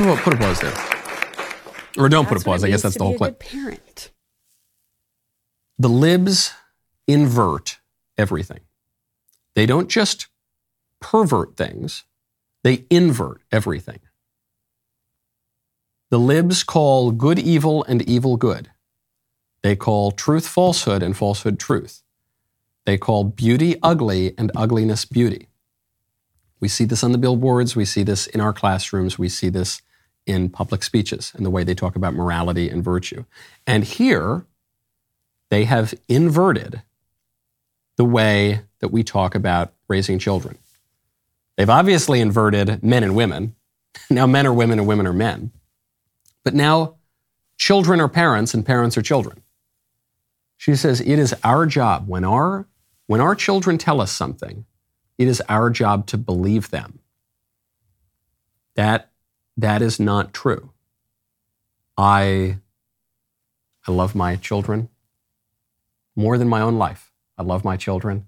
[0.00, 0.74] Well, Put a pause there.
[1.96, 2.64] Or don't that's put a pause.
[2.64, 3.38] I guess that's the whole clip.
[3.38, 4.10] Parent.
[5.78, 6.52] The libs
[7.06, 7.78] invert
[8.18, 8.60] everything.
[9.54, 10.28] They don't just
[11.00, 12.04] pervert things,
[12.62, 14.00] they invert everything.
[16.10, 18.70] The libs call good evil and evil good.
[19.62, 22.02] They call truth falsehood and falsehood truth.
[22.84, 25.48] They call beauty ugly and ugliness beauty.
[26.58, 29.80] We see this on the billboards, we see this in our classrooms, we see this
[30.26, 33.24] in public speeches and the way they talk about morality and virtue.
[33.66, 34.46] And here,
[35.50, 36.82] they have inverted
[38.00, 40.56] the way that we talk about raising children.
[41.58, 43.54] They've obviously inverted men and women.
[44.08, 45.52] Now, men are women and women are men.
[46.44, 46.94] But now
[47.58, 49.42] children are parents and parents are children.
[50.56, 52.66] She says it is our job when our
[53.06, 54.64] when our children tell us something,
[55.18, 57.00] it is our job to believe them.
[58.76, 59.10] That
[59.58, 60.70] that is not true.
[61.98, 62.60] I
[63.86, 64.88] I love my children
[66.16, 67.09] more than my own life.
[67.40, 68.26] I love my children.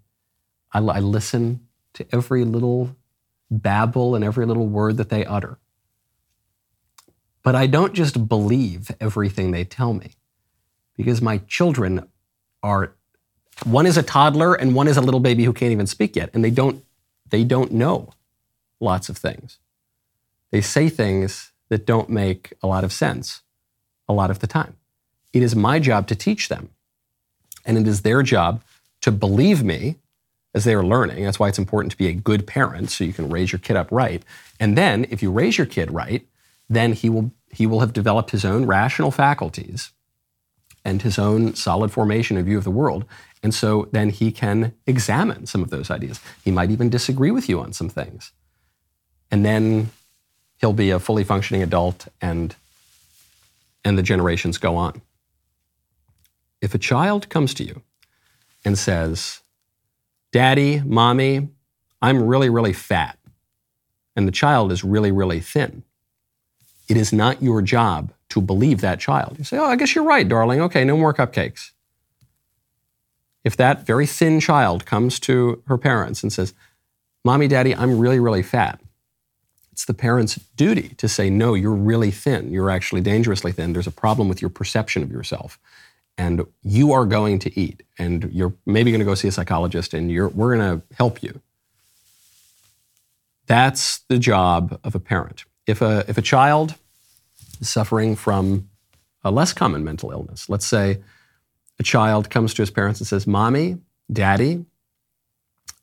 [0.72, 2.96] I, I listen to every little
[3.51, 5.59] babble and every little word that they utter.
[7.42, 10.12] But I don't just believe everything they tell me
[10.96, 12.09] because my children
[12.62, 12.94] are
[13.64, 16.31] one is a toddler and one is a little baby who can't even speak yet
[16.33, 16.83] and they don't
[17.29, 18.14] they don't know
[18.81, 19.59] lots of things.
[20.53, 23.42] They say things that don't make a lot of sense
[24.09, 24.77] a lot of the time.
[25.35, 26.70] It is my job to teach them.
[27.66, 28.62] And it is their job
[29.03, 29.97] to believe me
[30.55, 31.25] as they are learning.
[31.25, 33.77] That's why it's important to be a good parent so you can raise your kid
[33.77, 34.23] up right.
[34.59, 36.27] And then if you raise your kid right,
[36.69, 39.91] then he will he will have developed his own rational faculties
[40.85, 43.05] and his own solid formation and view of the world.
[43.43, 46.21] And so then he can examine some of those ideas.
[46.43, 48.33] He might even disagree with you on some things.
[49.31, 49.91] And then
[50.61, 52.57] he'll be a fully functioning adult and
[53.85, 55.03] and the generations go on.
[56.61, 57.83] If a child comes to you
[58.64, 59.40] and says,
[60.33, 61.48] Daddy, Mommy,
[62.01, 63.18] I'm really, really fat,
[64.16, 65.85] and the child is really, really thin,
[66.88, 69.37] it is not your job to believe that child.
[69.38, 70.61] You say, Oh, I guess you're right, darling.
[70.62, 71.70] Okay, no more cupcakes.
[73.44, 76.55] If that very thin child comes to her parents and says,
[77.25, 78.81] Mommy, Daddy, I'm really, really fat,
[79.72, 82.53] it's the parent's duty to say, No, you're really thin.
[82.53, 83.72] You're actually dangerously thin.
[83.72, 85.59] There's a problem with your perception of yourself.
[86.18, 89.94] And you are going to eat, and you're maybe going to go see a psychologist,
[89.94, 91.40] and we're going to help you.
[93.46, 95.44] That's the job of a parent.
[95.66, 96.75] If a, if a child
[97.61, 98.68] is suffering from
[99.25, 101.01] a less common mental illness, let's say
[101.79, 103.79] a child comes to his parents and says, Mommy,
[104.12, 104.64] Daddy,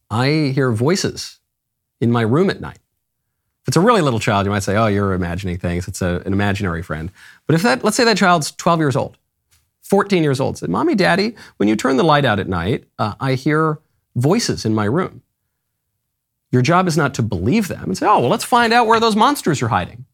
[0.09, 1.39] I hear voices
[1.99, 2.79] in my room at night.
[3.63, 5.87] If it's a really little child, you might say, Oh, you're imagining things.
[5.87, 7.11] It's a, an imaginary friend.
[7.45, 9.17] But if that, let's say that child's 12 years old,
[9.89, 13.15] 14 years old, said, Mommy, Daddy, when you turn the light out at night, uh,
[13.19, 13.79] I hear
[14.15, 15.23] voices in my room.
[16.51, 18.99] Your job is not to believe them and say, oh, well, let's find out where
[18.99, 20.05] those monsters are hiding.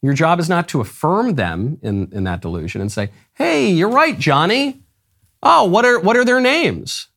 [0.00, 3.88] Your job is not to affirm them in, in that delusion and say, hey, you're
[3.88, 4.80] right, Johnny.
[5.42, 7.08] Oh, what are, what are their names?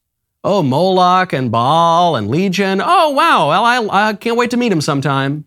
[0.44, 2.80] Oh, Moloch and Baal and Legion.
[2.84, 3.50] Oh, wow.
[3.50, 5.46] Well, I, I can't wait to meet him sometime.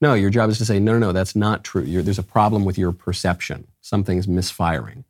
[0.00, 1.82] No, your job is to say, no, no, no, that's not true.
[1.82, 3.66] You're, there's a problem with your perception.
[3.84, 5.04] Something's misfiring.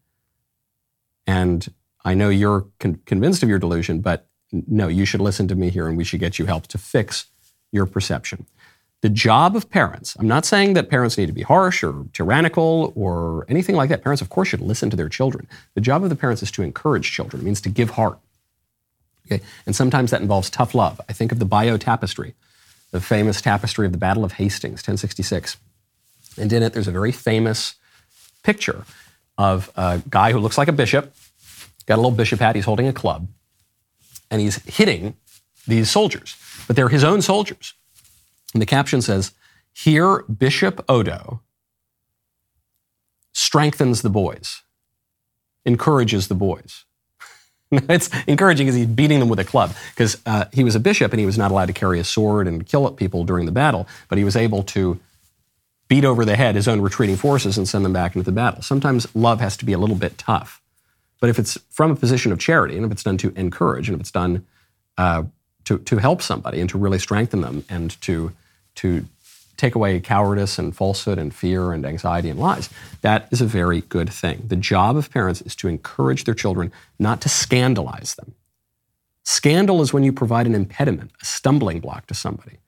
[1.28, 1.72] And
[2.04, 5.70] I know you're con- convinced of your delusion, but no, you should listen to me
[5.70, 7.26] here and we should get you help to fix
[7.70, 8.46] your perception.
[9.00, 12.92] The job of parents, I'm not saying that parents need to be harsh or tyrannical
[12.96, 14.02] or anything like that.
[14.02, 15.46] Parents, of course, should listen to their children.
[15.74, 17.42] The job of the parents is to encourage children.
[17.42, 18.18] It means to give heart.
[19.26, 19.40] Okay?
[19.66, 21.00] And sometimes that involves tough love.
[21.08, 22.34] I think of the Bayeux Tapestry,
[22.90, 25.58] the famous tapestry of the Battle of Hastings, 1066.
[26.36, 27.76] And in it, there's a very famous
[28.44, 28.84] picture
[29.36, 31.12] of a guy who looks like a bishop,
[31.86, 33.26] got a little bishop hat, he's holding a club,
[34.30, 35.16] and he's hitting
[35.66, 37.74] these soldiers, but they're his own soldiers.
[38.52, 39.32] And the caption says,
[39.72, 41.40] Here, Bishop Odo
[43.32, 44.62] strengthens the boys,
[45.64, 46.84] encourages the boys.
[47.88, 51.12] it's encouraging because he's beating them with a club because uh, he was a bishop
[51.12, 53.88] and he was not allowed to carry a sword and kill people during the battle,
[54.08, 55.00] but he was able to
[55.88, 58.62] beat over the head his own retreating forces and send them back into the battle.
[58.62, 60.60] Sometimes love has to be a little bit tough.
[61.20, 63.94] But if it's from a position of charity, and if it's done to encourage, and
[63.94, 64.46] if it's done
[64.98, 65.24] uh,
[65.64, 68.32] to, to help somebody and to really strengthen them and to,
[68.76, 69.06] to
[69.56, 72.68] take away cowardice and falsehood and fear and anxiety and lies,
[73.02, 74.42] that is a very good thing.
[74.46, 78.34] The job of parents is to encourage their children, not to scandalize them.
[79.22, 82.58] Scandal is when you provide an impediment, a stumbling block to somebody.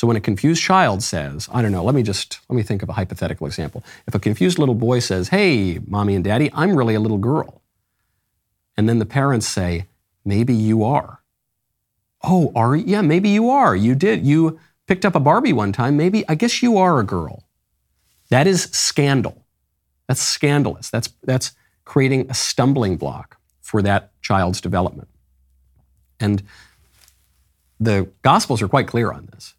[0.00, 2.82] So when a confused child says, I don't know, let me just let me think
[2.82, 3.84] of a hypothetical example.
[4.06, 7.60] If a confused little boy says, "Hey, mommy and daddy, I'm really a little girl."
[8.78, 9.88] And then the parents say,
[10.24, 11.20] maybe you are.
[12.22, 12.84] Oh, are you?
[12.86, 13.76] Yeah, maybe you are.
[13.76, 14.24] You did.
[14.26, 15.98] You picked up a Barbie one time.
[15.98, 17.44] Maybe, I guess you are a girl.
[18.30, 19.44] That is scandal.
[20.08, 20.88] That's scandalous.
[20.88, 21.52] That's, that's
[21.84, 25.08] creating a stumbling block for that child's development.
[26.18, 26.42] And
[27.78, 29.52] the Gospels are quite clear on this.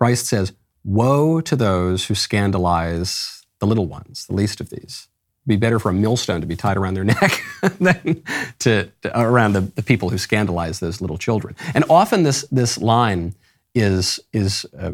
[0.00, 5.08] Christ says, Woe to those who scandalize the little ones, the least of these
[5.42, 7.42] It'd be better for a millstone to be tied around their neck
[7.78, 8.22] than
[8.60, 11.56] to, to around the, the, people who scandalize those little children.
[11.74, 13.34] And often this, this line
[13.74, 14.92] is, is uh,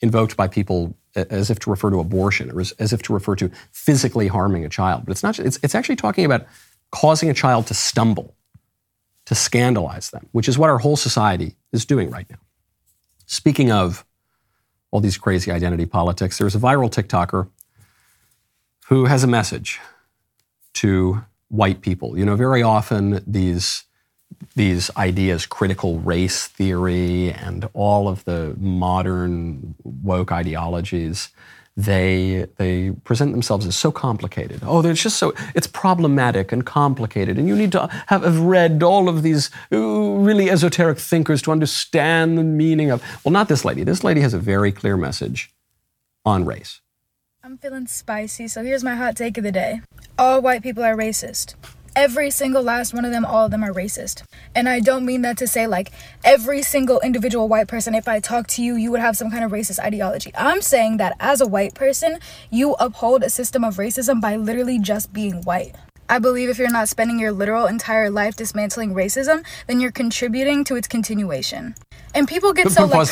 [0.00, 3.36] invoked by people as if to refer to abortion or as, as if to refer
[3.36, 5.04] to physically harming a child.
[5.04, 5.38] But it's not.
[5.38, 6.46] It's, it's actually talking about
[6.90, 8.34] causing a child to stumble,
[9.26, 12.38] to scandalize them, which is what our whole society is doing right now.
[13.26, 14.04] Speaking of
[14.90, 17.48] all these crazy identity politics, there's a viral TikToker
[18.88, 19.80] who has a message
[20.74, 22.18] to white people.
[22.18, 23.84] You know, very often these
[24.54, 31.30] these ideas, critical race theory, and all of the modern woke ideologies,
[31.78, 34.60] they they present themselves as so complicated.
[34.64, 38.82] Oh, they're just so it's problematic and complicated, and you need to have, have read
[38.82, 43.00] all of these really esoteric thinkers to understand the meaning of.
[43.24, 43.84] Well, not this lady.
[43.84, 45.54] This lady has a very clear message
[46.24, 46.80] on race.
[47.44, 49.80] I'm feeling spicy, so here's my hot take of the day.
[50.18, 51.54] All white people are racist.
[51.98, 54.22] Every single last one of them, all of them are racist.
[54.54, 55.90] And I don't mean that to say like
[56.22, 59.42] every single individual white person, if I talk to you, you would have some kind
[59.42, 60.30] of racist ideology.
[60.36, 64.78] I'm saying that as a white person, you uphold a system of racism by literally
[64.78, 65.74] just being white.
[66.08, 70.62] I believe if you're not spending your literal entire life dismantling racism, then you're contributing
[70.64, 71.74] to its continuation.
[72.14, 73.08] And people get so like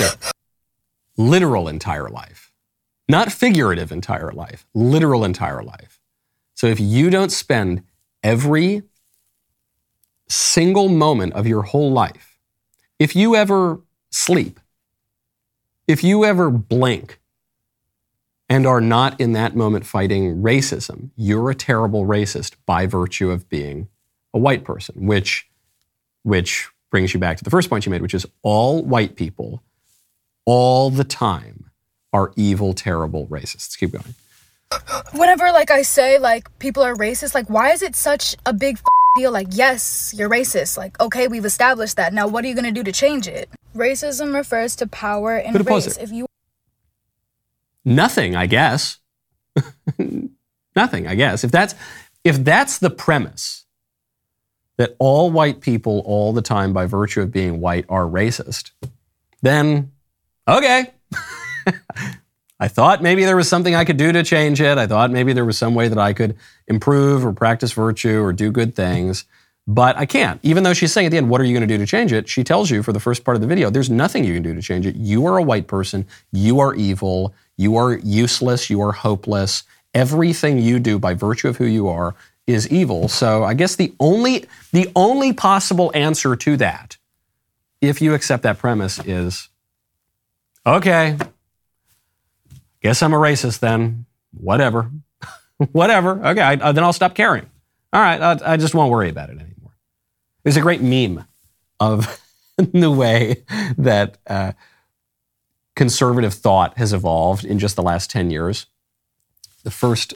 [1.17, 2.53] literal entire life
[3.09, 6.01] not figurative entire life, literal entire life.
[6.55, 7.83] So if you don't spend
[8.27, 8.83] every
[10.29, 12.39] single moment of your whole life,
[12.99, 14.59] if you ever sleep,
[15.87, 17.21] if you ever blink
[18.49, 23.49] and are not in that moment fighting racism, you're a terrible racist by virtue of
[23.49, 23.87] being
[24.35, 25.49] a white person, which,
[26.25, 29.63] which brings you back to the first point you made, which is all white people
[30.45, 31.71] all the time
[32.13, 33.79] are evil, terrible racists.
[33.79, 34.15] Keep going.
[35.13, 38.79] Whenever like I say like people are racist, like why is it such a big
[39.17, 39.33] deal?
[39.33, 40.77] Like yes, you're racist.
[40.77, 42.13] Like okay, we've established that.
[42.13, 43.49] Now what are you gonna do to change it?
[43.75, 45.97] Racism refers to power and race.
[45.97, 46.27] If you
[47.85, 48.99] nothing, I guess.
[50.77, 51.45] nothing, I guess.
[51.45, 51.75] If that's
[52.25, 53.65] if that's the premise
[54.77, 58.73] that all white people all the time by virtue of being white are racist,
[59.43, 59.93] then
[60.47, 60.93] okay.
[62.59, 64.79] I thought maybe there was something I could do to change it.
[64.79, 68.33] I thought maybe there was some way that I could improve or practice virtue or
[68.33, 69.25] do good things.
[69.67, 70.41] But I can't.
[70.43, 72.13] Even though she's saying at the end, what are you going to do to change
[72.13, 72.29] it?
[72.29, 74.55] She tells you for the first part of the video, there's nothing you can do
[74.55, 74.95] to change it.
[74.95, 76.07] You are a white person.
[76.33, 77.35] You are evil.
[77.57, 78.71] You are useless.
[78.71, 79.65] You are hopeless.
[79.93, 82.15] Everything you do by virtue of who you are
[82.47, 83.09] is evil.
[83.09, 86.97] So I guess the only, the only possible answer to that,
[87.81, 89.49] if you accept that premise, is
[90.65, 91.19] okay,
[92.83, 94.07] guess I'm a racist then.
[94.33, 94.91] Whatever.
[95.73, 96.25] Whatever.
[96.27, 97.47] Okay, I, uh, then I'll stop caring.
[97.93, 99.73] All right, I, I just won't worry about it anymore.
[100.43, 101.25] There's a great meme
[101.81, 102.21] of
[102.57, 103.45] the way
[103.79, 104.53] that uh,
[105.75, 108.67] conservative thought has evolved in just the last 10 years.
[109.65, 110.15] The first,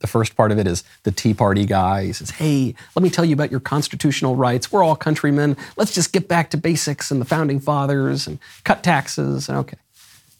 [0.00, 2.04] the first part of it is the Tea Party guy.
[2.04, 4.70] He says, Hey, let me tell you about your constitutional rights.
[4.70, 5.56] We're all countrymen.
[5.76, 9.48] Let's just get back to basics and the founding fathers and cut taxes.
[9.48, 9.78] And okay.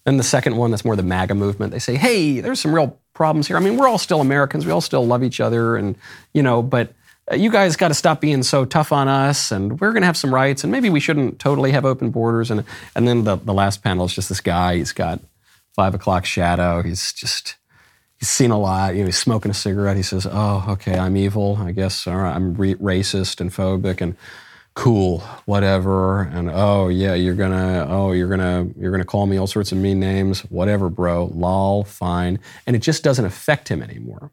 [0.04, 1.72] Then the second one, that's more the MAGA movement.
[1.72, 3.56] They say, hey, there's some real problems here.
[3.56, 4.64] I mean, we're all still Americans.
[4.64, 5.76] We all still love each other.
[5.76, 5.96] And,
[6.32, 6.92] you know, but
[7.30, 9.52] uh, you guys got to stop being so tough on us.
[9.52, 10.64] And we're going to have some rights.
[10.64, 12.50] And maybe we shouldn't totally have open borders.
[12.50, 12.64] And,
[12.96, 14.76] and then the, the last panel is just this guy.
[14.76, 15.20] He's got
[15.74, 16.82] five o'clock shadow.
[16.82, 17.56] He's just,
[18.18, 18.94] he's seen a lot.
[18.94, 19.96] You know, he's smoking a cigarette.
[19.96, 21.58] He says, oh, okay, I'm evil.
[21.60, 24.00] I guess all right, I'm re- racist and phobic.
[24.00, 24.16] And,
[24.74, 29.46] cool, whatever, and oh yeah, you're gonna, oh you're gonna, you're gonna call me all
[29.46, 34.30] sorts of mean names, whatever, bro, lol, fine, and it just doesn't affect him anymore.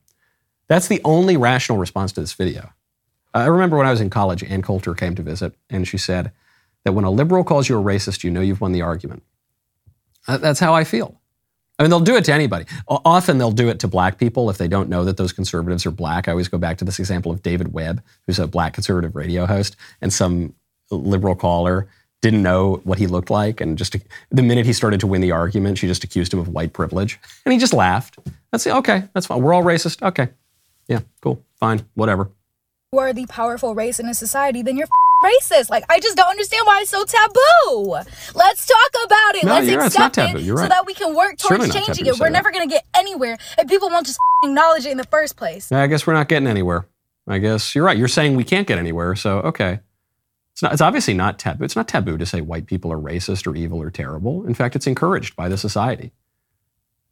[0.68, 2.72] That's the only rational response to this video.
[3.34, 6.32] I remember when I was in college, Ann Coulter came to visit, and she said
[6.84, 9.24] that when a liberal calls you a racist, you know you've won the argument.
[10.28, 11.20] That's how I feel.
[11.80, 12.66] I mean, they'll do it to anybody.
[12.88, 15.92] Often they'll do it to black people if they don't know that those conservatives are
[15.92, 16.28] black.
[16.28, 19.46] I always go back to this example of David Webb, who's a black conservative radio
[19.46, 20.56] host, and some
[20.90, 21.88] liberal caller
[22.24, 23.62] didn't know what he looked like.
[23.62, 23.96] And just
[24.32, 27.20] the minute he started to win the argument, she just accused him of white privilege.
[27.46, 28.18] And he just laughed.
[28.52, 29.42] That's okay, that's fine.
[29.42, 30.02] We're all racist.
[30.02, 30.30] Okay.
[30.88, 32.32] Yeah, cool, fine, whatever.
[32.92, 34.88] You are the powerful race in a society, then you're
[35.24, 35.70] racist.
[35.70, 37.98] Like I just don't understand why it's so taboo.
[38.36, 39.44] Let's talk about it.
[39.44, 40.36] No, Let's you're accept right.
[40.36, 42.20] it so that we can work towards changing it.
[42.20, 45.38] We're never going to get anywhere if people won't just acknowledge it in the first
[45.38, 45.72] place.
[45.72, 46.88] Yeah, I guess we're not getting anywhere.
[47.28, 47.98] I guess you're right.
[47.98, 49.16] You're saying we can't get anywhere.
[49.16, 49.80] So okay.
[50.54, 51.64] It's, not, it's obviously not taboo.
[51.64, 54.44] It's not taboo to say white people are racist or evil or terrible.
[54.48, 56.14] In fact, it's encouraged by the society.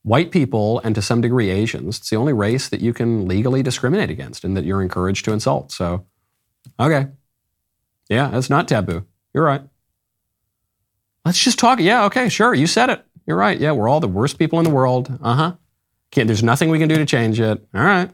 [0.02, 3.62] White people, and to some degree Asians, it's the only race that you can legally
[3.62, 5.72] discriminate against and that you're encouraged to insult.
[5.72, 6.08] So,
[6.80, 7.10] okay,
[8.10, 9.06] yeah, that's not taboo.
[9.34, 9.62] You're right.
[11.26, 11.80] Let's just talk.
[11.80, 12.54] Yeah, okay, sure.
[12.54, 13.04] You said it.
[13.26, 13.60] You're right.
[13.60, 15.18] Yeah, we're all the worst people in the world.
[15.22, 15.54] Uh huh.
[16.12, 17.68] Can't, there's nothing we can do to change it.
[17.74, 18.12] All right.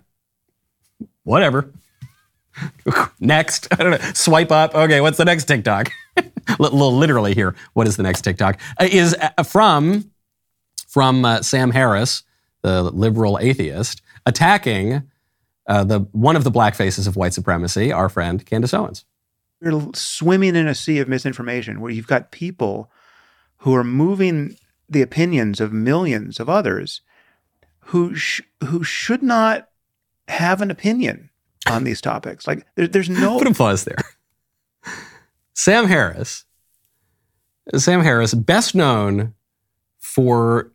[1.24, 1.72] Whatever.
[3.20, 3.68] next.
[3.72, 4.12] I don't know.
[4.14, 4.74] Swipe up.
[4.74, 5.92] Okay, what's the next TikTok?
[6.60, 7.56] Little Literally here.
[7.74, 8.60] What is the next TikTok?
[8.80, 10.12] Uh, is uh, from
[10.88, 12.24] from uh, Sam Harris,
[12.62, 15.04] the liberal atheist, attacking
[15.68, 19.06] uh, the one of the black faces of white supremacy, our friend Candace Owens.
[19.62, 22.92] You're swimming in a sea of misinformation where you've got people
[23.58, 24.58] who are moving
[24.90, 27.02] the opinions of millions of others
[27.86, 29.70] who sh- who should not
[30.28, 31.30] have an opinion
[31.68, 32.48] on these topics.
[32.48, 33.98] Like there, there's no put a pause there.
[35.54, 36.46] Sam Harris,
[37.76, 39.34] Sam Harris, best known
[40.00, 40.72] for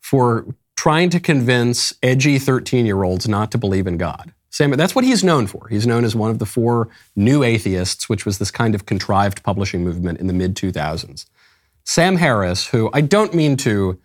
[0.00, 4.32] for trying to convince edgy 13 year olds not to believe in God.
[4.52, 5.66] Sam, that's what he's known for.
[5.68, 9.42] He's known as one of the four new atheists, which was this kind of contrived
[9.42, 11.24] publishing movement in the mid 2000s.
[11.84, 13.98] Sam Harris, who I don't mean to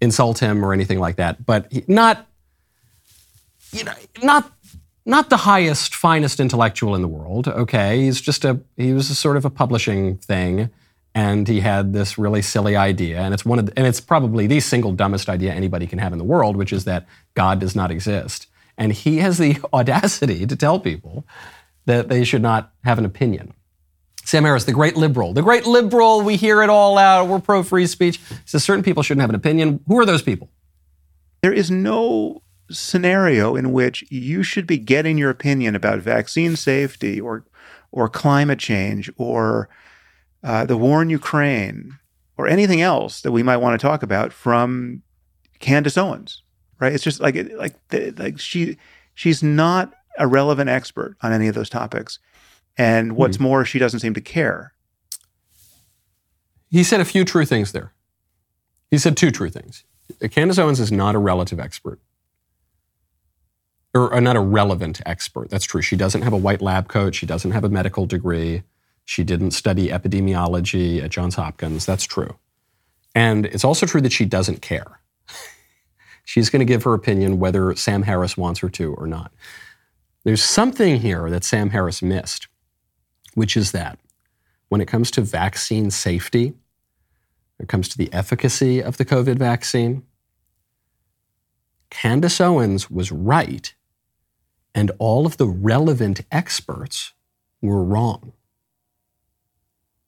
[0.00, 2.26] insult him or anything like that, but he, not,
[3.72, 4.52] you know, not
[5.06, 7.48] not the highest, finest intellectual in the world.
[7.48, 10.68] Okay, he's just a he was a sort of a publishing thing,
[11.14, 14.46] and he had this really silly idea, and it's one of the, and it's probably
[14.46, 17.74] the single dumbest idea anybody can have in the world, which is that God does
[17.74, 18.48] not exist,
[18.78, 21.26] and he has the audacity to tell people
[21.84, 23.52] that they should not have an opinion.
[24.24, 27.28] Sam Harris, the great liberal, the great liberal, we hear it all out.
[27.28, 28.20] We're pro free speech.
[28.44, 29.80] Says certain people shouldn't have an opinion.
[29.86, 30.50] Who are those people?
[31.40, 37.20] There is no scenario in which you should be getting your opinion about vaccine safety
[37.20, 37.44] or
[37.90, 39.70] or climate change or
[40.44, 41.98] uh, the war in Ukraine
[42.36, 45.02] or anything else that we might want to talk about from
[45.58, 46.42] Candace Owens,
[46.80, 46.92] right?
[46.92, 47.74] It's just like like
[48.18, 48.78] like she
[49.14, 52.18] she's not a relevant expert on any of those topics,
[52.76, 54.72] and what's mm more, she doesn't seem to care.
[56.70, 57.92] He said a few true things there.
[58.90, 59.84] He said two true things.
[60.30, 62.00] Candace Owens is not a relative expert
[63.94, 65.50] or, not a relevant expert.
[65.50, 65.82] That's true.
[65.82, 67.14] She doesn't have a white lab coat.
[67.14, 68.62] She doesn't have a medical degree.
[69.04, 71.86] She didn't study epidemiology at Johns Hopkins.
[71.86, 72.38] That's true.
[73.14, 75.00] And it's also true that she doesn't care.
[76.28, 79.32] She's going to give her opinion whether Sam Harris wants her to or not.
[80.24, 82.48] There's something here that Sam Harris missed,
[83.32, 83.98] which is that
[84.68, 86.48] when it comes to vaccine safety,
[87.56, 90.02] when it comes to the efficacy of the COVID vaccine,
[91.88, 93.74] Candace Owens was right
[94.74, 97.14] and all of the relevant experts
[97.62, 98.34] were wrong.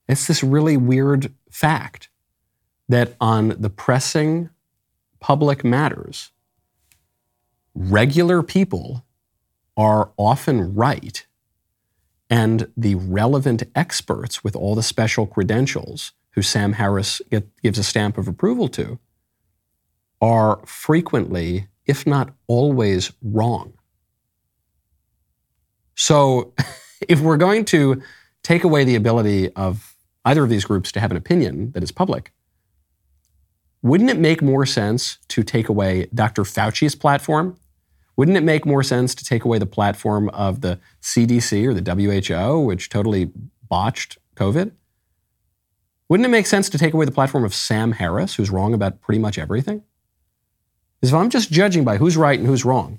[0.07, 2.11] It's this really weird fact
[2.91, 4.51] that on the pressing
[5.21, 6.33] public matters,
[7.75, 9.05] regular people
[9.77, 11.27] are often right,
[12.29, 17.85] and the relevant experts with all the special credentials, who Sam Harris get, gives a
[17.85, 18.99] stamp of approval to,
[20.21, 23.73] are frequently, if not always, wrong.
[25.97, 26.55] So
[27.09, 28.03] if we're going to
[28.43, 31.93] take away the ability of either of these groups to have an opinion that is
[31.93, 32.33] public,
[33.83, 36.43] wouldn't it make more sense to take away Dr.
[36.43, 37.57] Fauci's platform?
[38.17, 41.91] Wouldn't it make more sense to take away the platform of the CDC or the
[41.91, 43.31] WHO, which totally
[43.69, 44.73] botched COVID?
[46.09, 49.01] Wouldn't it make sense to take away the platform of Sam Harris, who's wrong about
[49.01, 49.83] pretty much everything?
[51.01, 52.99] Because if I'm just judging by who's right and who's wrong,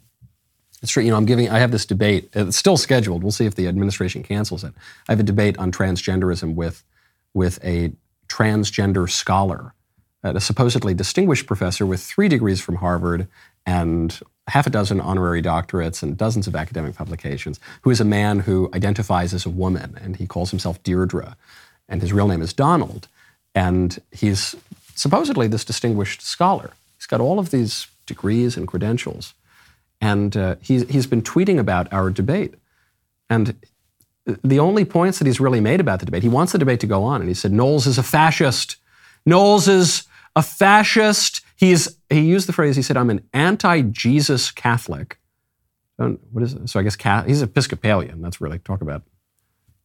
[0.81, 1.03] it's true.
[1.03, 1.49] You know, I'm giving.
[1.49, 2.29] I have this debate.
[2.33, 3.21] It's still scheduled.
[3.21, 4.73] We'll see if the administration cancels it.
[5.07, 6.83] I have a debate on transgenderism with
[7.33, 7.93] with a
[8.27, 9.73] transgender scholar,
[10.23, 13.27] a supposedly distinguished professor with three degrees from Harvard
[13.65, 18.39] and half a dozen honorary doctorates and dozens of academic publications, who is a man
[18.39, 21.35] who identifies as a woman and he calls himself Deirdre,
[21.87, 23.07] and his real name is Donald,
[23.55, 24.55] and he's
[24.95, 26.71] supposedly this distinguished scholar.
[26.97, 29.33] He's got all of these degrees and credentials.
[29.99, 32.55] And uh, he's, he's been tweeting about our debate.
[33.29, 33.55] And
[34.25, 36.87] the only points that he's really made about the debate, he wants the debate to
[36.87, 37.21] go on.
[37.21, 38.77] And he said, Knowles is a fascist.
[39.25, 40.03] Knowles is
[40.35, 41.41] a fascist.
[41.55, 45.17] He's, he used the phrase, he said, I'm an anti Jesus Catholic.
[45.97, 46.67] What is it?
[46.67, 48.21] So I guess he's Episcopalian.
[48.21, 49.03] That's really talk about,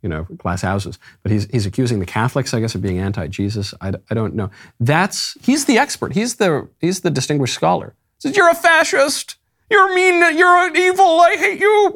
[0.02, 0.98] you know, glass houses.
[1.22, 3.74] But he's, he's accusing the Catholics, I guess, of being anti Jesus.
[3.80, 4.50] I, I don't know.
[4.80, 6.14] That's, he's the expert.
[6.14, 7.94] He's the, he's the distinguished scholar.
[8.16, 9.36] He says, You're a fascist.
[9.70, 10.38] You're mean.
[10.38, 11.20] You're evil.
[11.20, 11.92] I hate you.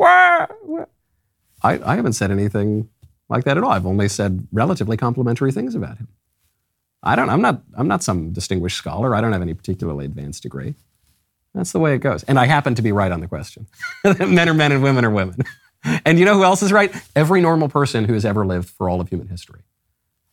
[1.63, 2.89] I, I haven't said anything
[3.29, 3.71] like that at all.
[3.71, 6.09] I've only said relatively complimentary things about him.
[7.03, 7.31] I don't.
[7.31, 7.63] I'm not.
[7.77, 9.15] I'm not some distinguished scholar.
[9.15, 10.75] I don't have any particularly advanced degree.
[11.55, 12.23] That's the way it goes.
[12.25, 13.67] And I happen to be right on the question.
[14.05, 15.37] men are men and women are women.
[16.05, 16.95] and you know who else is right?
[17.17, 19.63] Every normal person who has ever lived for all of human history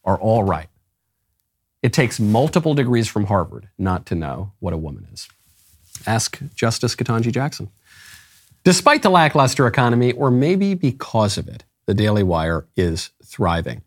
[0.03, 0.68] are all right.
[1.82, 5.28] It takes multiple degrees from Harvard not to know what a woman is.
[6.05, 7.70] Ask Justice Ketanji Jackson.
[8.63, 13.82] Despite the lackluster economy, or maybe because of it, the Daily Wire is thriving.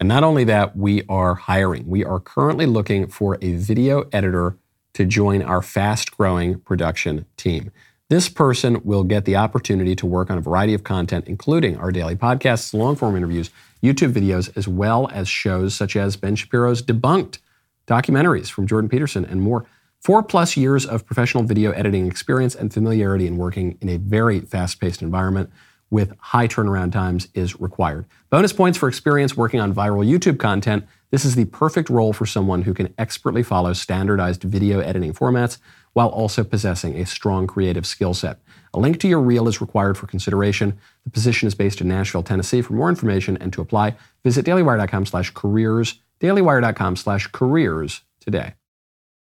[0.00, 1.88] And not only that, we are hiring.
[1.88, 4.56] We are currently looking for a video editor
[4.94, 7.72] to join our fast growing production team.
[8.08, 11.92] This person will get the opportunity to work on a variety of content, including our
[11.92, 13.50] daily podcasts, long form interviews,
[13.82, 17.38] YouTube videos, as well as shows such as Ben Shapiro's Debunked,
[17.86, 19.66] documentaries from Jordan Peterson, and more.
[20.00, 24.40] Four plus years of professional video editing experience and familiarity in working in a very
[24.40, 25.50] fast paced environment
[25.90, 28.06] with high turnaround times is required.
[28.30, 30.86] Bonus points for experience working on viral YouTube content.
[31.10, 35.58] This is the perfect role for someone who can expertly follow standardized video editing formats
[35.94, 38.38] while also possessing a strong creative skill set.
[38.74, 40.78] A link to your reel is required for consideration.
[41.04, 42.60] The position is based in Nashville, Tennessee.
[42.60, 48.54] For more information and to apply, visit dailywire.com slash careers, dailywire.com slash careers today.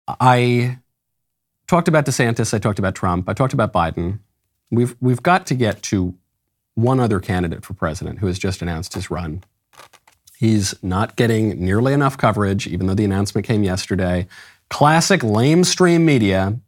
[0.08, 0.78] I
[1.68, 4.20] talked about DeSantis, I talked about Trump, I talked about Biden.
[4.70, 6.16] We've, we've got to get to
[6.82, 9.44] one other candidate for president who has just announced his run.
[10.38, 14.28] He's not getting nearly enough coverage, even though the announcement came yesterday.
[14.70, 16.60] Classic lamestream media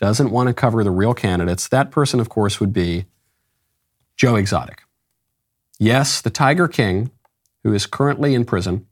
[0.00, 1.68] doesn't want to cover the real candidates.
[1.68, 3.06] That person, of course, would be
[4.16, 4.82] Joe Exotic.
[5.78, 7.10] Yes, the Tiger King,
[7.62, 8.86] who is currently in prison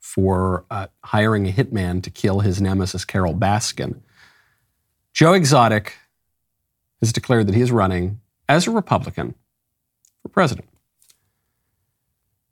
[0.00, 4.00] for uh, hiring a hitman to kill his nemesis, Carole Baskin.
[5.12, 5.94] Joe Exotic
[7.00, 9.34] has declared that he is running as a Republican
[10.28, 10.68] for president.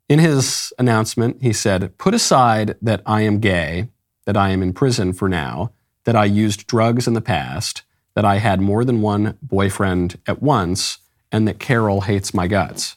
[0.09, 3.89] In his announcement, he said, Put aside that I am gay,
[4.25, 5.71] that I am in prison for now,
[6.05, 7.83] that I used drugs in the past,
[8.15, 10.99] that I had more than one boyfriend at once,
[11.31, 12.95] and that Carole hates my guts.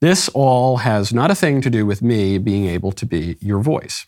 [0.00, 3.60] This all has not a thing to do with me being able to be your
[3.60, 4.06] voice.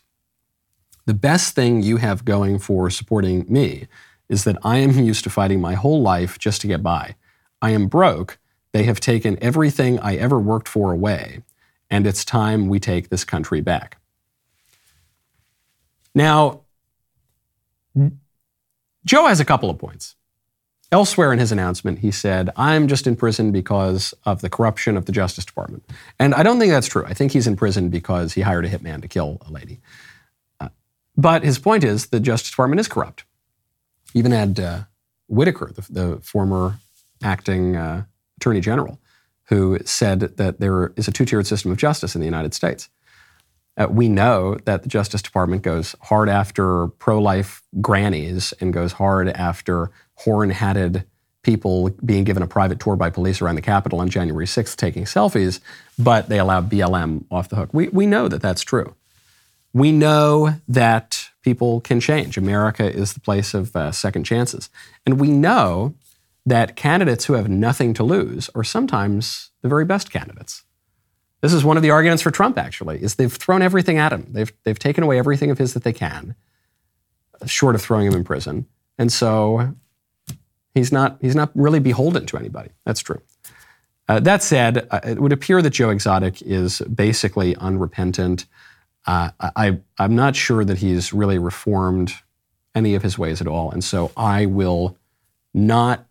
[1.05, 3.87] The best thing you have going for supporting me
[4.29, 7.15] is that I am used to fighting my whole life just to get by.
[7.61, 8.39] I am broke.
[8.73, 11.43] They have taken everything I ever worked for away,
[11.89, 13.97] and it's time we take this country back.
[16.13, 16.61] Now,
[19.05, 20.15] Joe has a couple of points.
[20.91, 25.05] Elsewhere in his announcement, he said, I'm just in prison because of the corruption of
[25.05, 25.89] the Justice Department.
[26.19, 27.05] And I don't think that's true.
[27.05, 29.79] I think he's in prison because he hired a hitman to kill a lady.
[30.59, 30.67] Uh,
[31.15, 33.23] but his point is the Justice Department is corrupt.
[34.13, 34.79] Even had uh,
[35.27, 36.75] Whitaker, the, the former
[37.23, 38.03] acting uh,
[38.41, 38.99] attorney general,
[39.45, 42.89] who said that there is a two tiered system of justice in the United States.
[43.77, 48.93] Uh, we know that the Justice Department goes hard after pro life grannies and goes
[48.93, 51.05] hard after horn hatted
[51.43, 55.05] people being given a private tour by police around the Capitol on January 6th taking
[55.05, 55.59] selfies,
[55.97, 57.69] but they allow BLM off the hook.
[57.73, 58.93] We, we know that that's true.
[59.73, 62.37] We know that people can change.
[62.37, 64.69] America is the place of uh, second chances.
[65.05, 65.95] And we know
[66.45, 70.63] that candidates who have nothing to lose are sometimes the very best candidates.
[71.41, 74.27] This is one of the arguments for Trump, actually, is they've thrown everything at him.
[74.29, 76.35] They've, they've taken away everything of his that they can,
[77.45, 78.67] short of throwing him in prison.
[78.97, 79.75] And so
[80.75, 82.69] he's not, he's not really beholden to anybody.
[82.85, 83.21] That's true.
[84.07, 88.45] Uh, that said, uh, it would appear that Joe Exotic is basically unrepentant.
[89.07, 92.13] Uh, I, I'm not sure that he's really reformed
[92.75, 93.71] any of his ways at all.
[93.71, 94.97] And so I will
[95.53, 96.05] not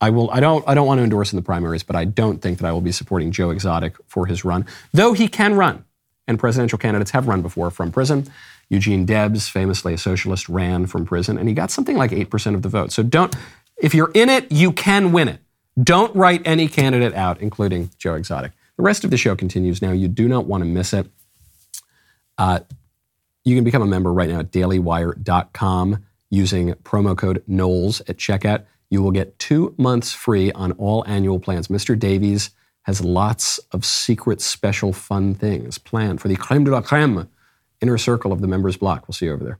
[0.00, 0.30] I will.
[0.30, 0.62] I don't.
[0.68, 2.82] I don't want to endorse in the primaries, but I don't think that I will
[2.82, 5.84] be supporting Joe Exotic for his run, though he can run,
[6.28, 8.26] and presidential candidates have run before from prison.
[8.68, 12.56] Eugene Debs, famously a socialist, ran from prison, and he got something like eight percent
[12.56, 12.92] of the vote.
[12.92, 13.34] So don't.
[13.78, 15.40] If you're in it, you can win it.
[15.82, 18.52] Don't write any candidate out, including Joe Exotic.
[18.76, 19.92] The rest of the show continues now.
[19.92, 21.06] You do not want to miss it.
[22.36, 22.60] Uh,
[23.44, 28.64] you can become a member right now at dailywire.com using promo code Knowles at checkout
[28.90, 31.68] you will get two months free on all annual plans.
[31.68, 31.98] Mr.
[31.98, 32.50] Davies
[32.82, 37.28] has lots of secret, special, fun things planned for the creme de la creme
[37.80, 39.08] inner circle of the members block.
[39.08, 39.58] We'll see you over there.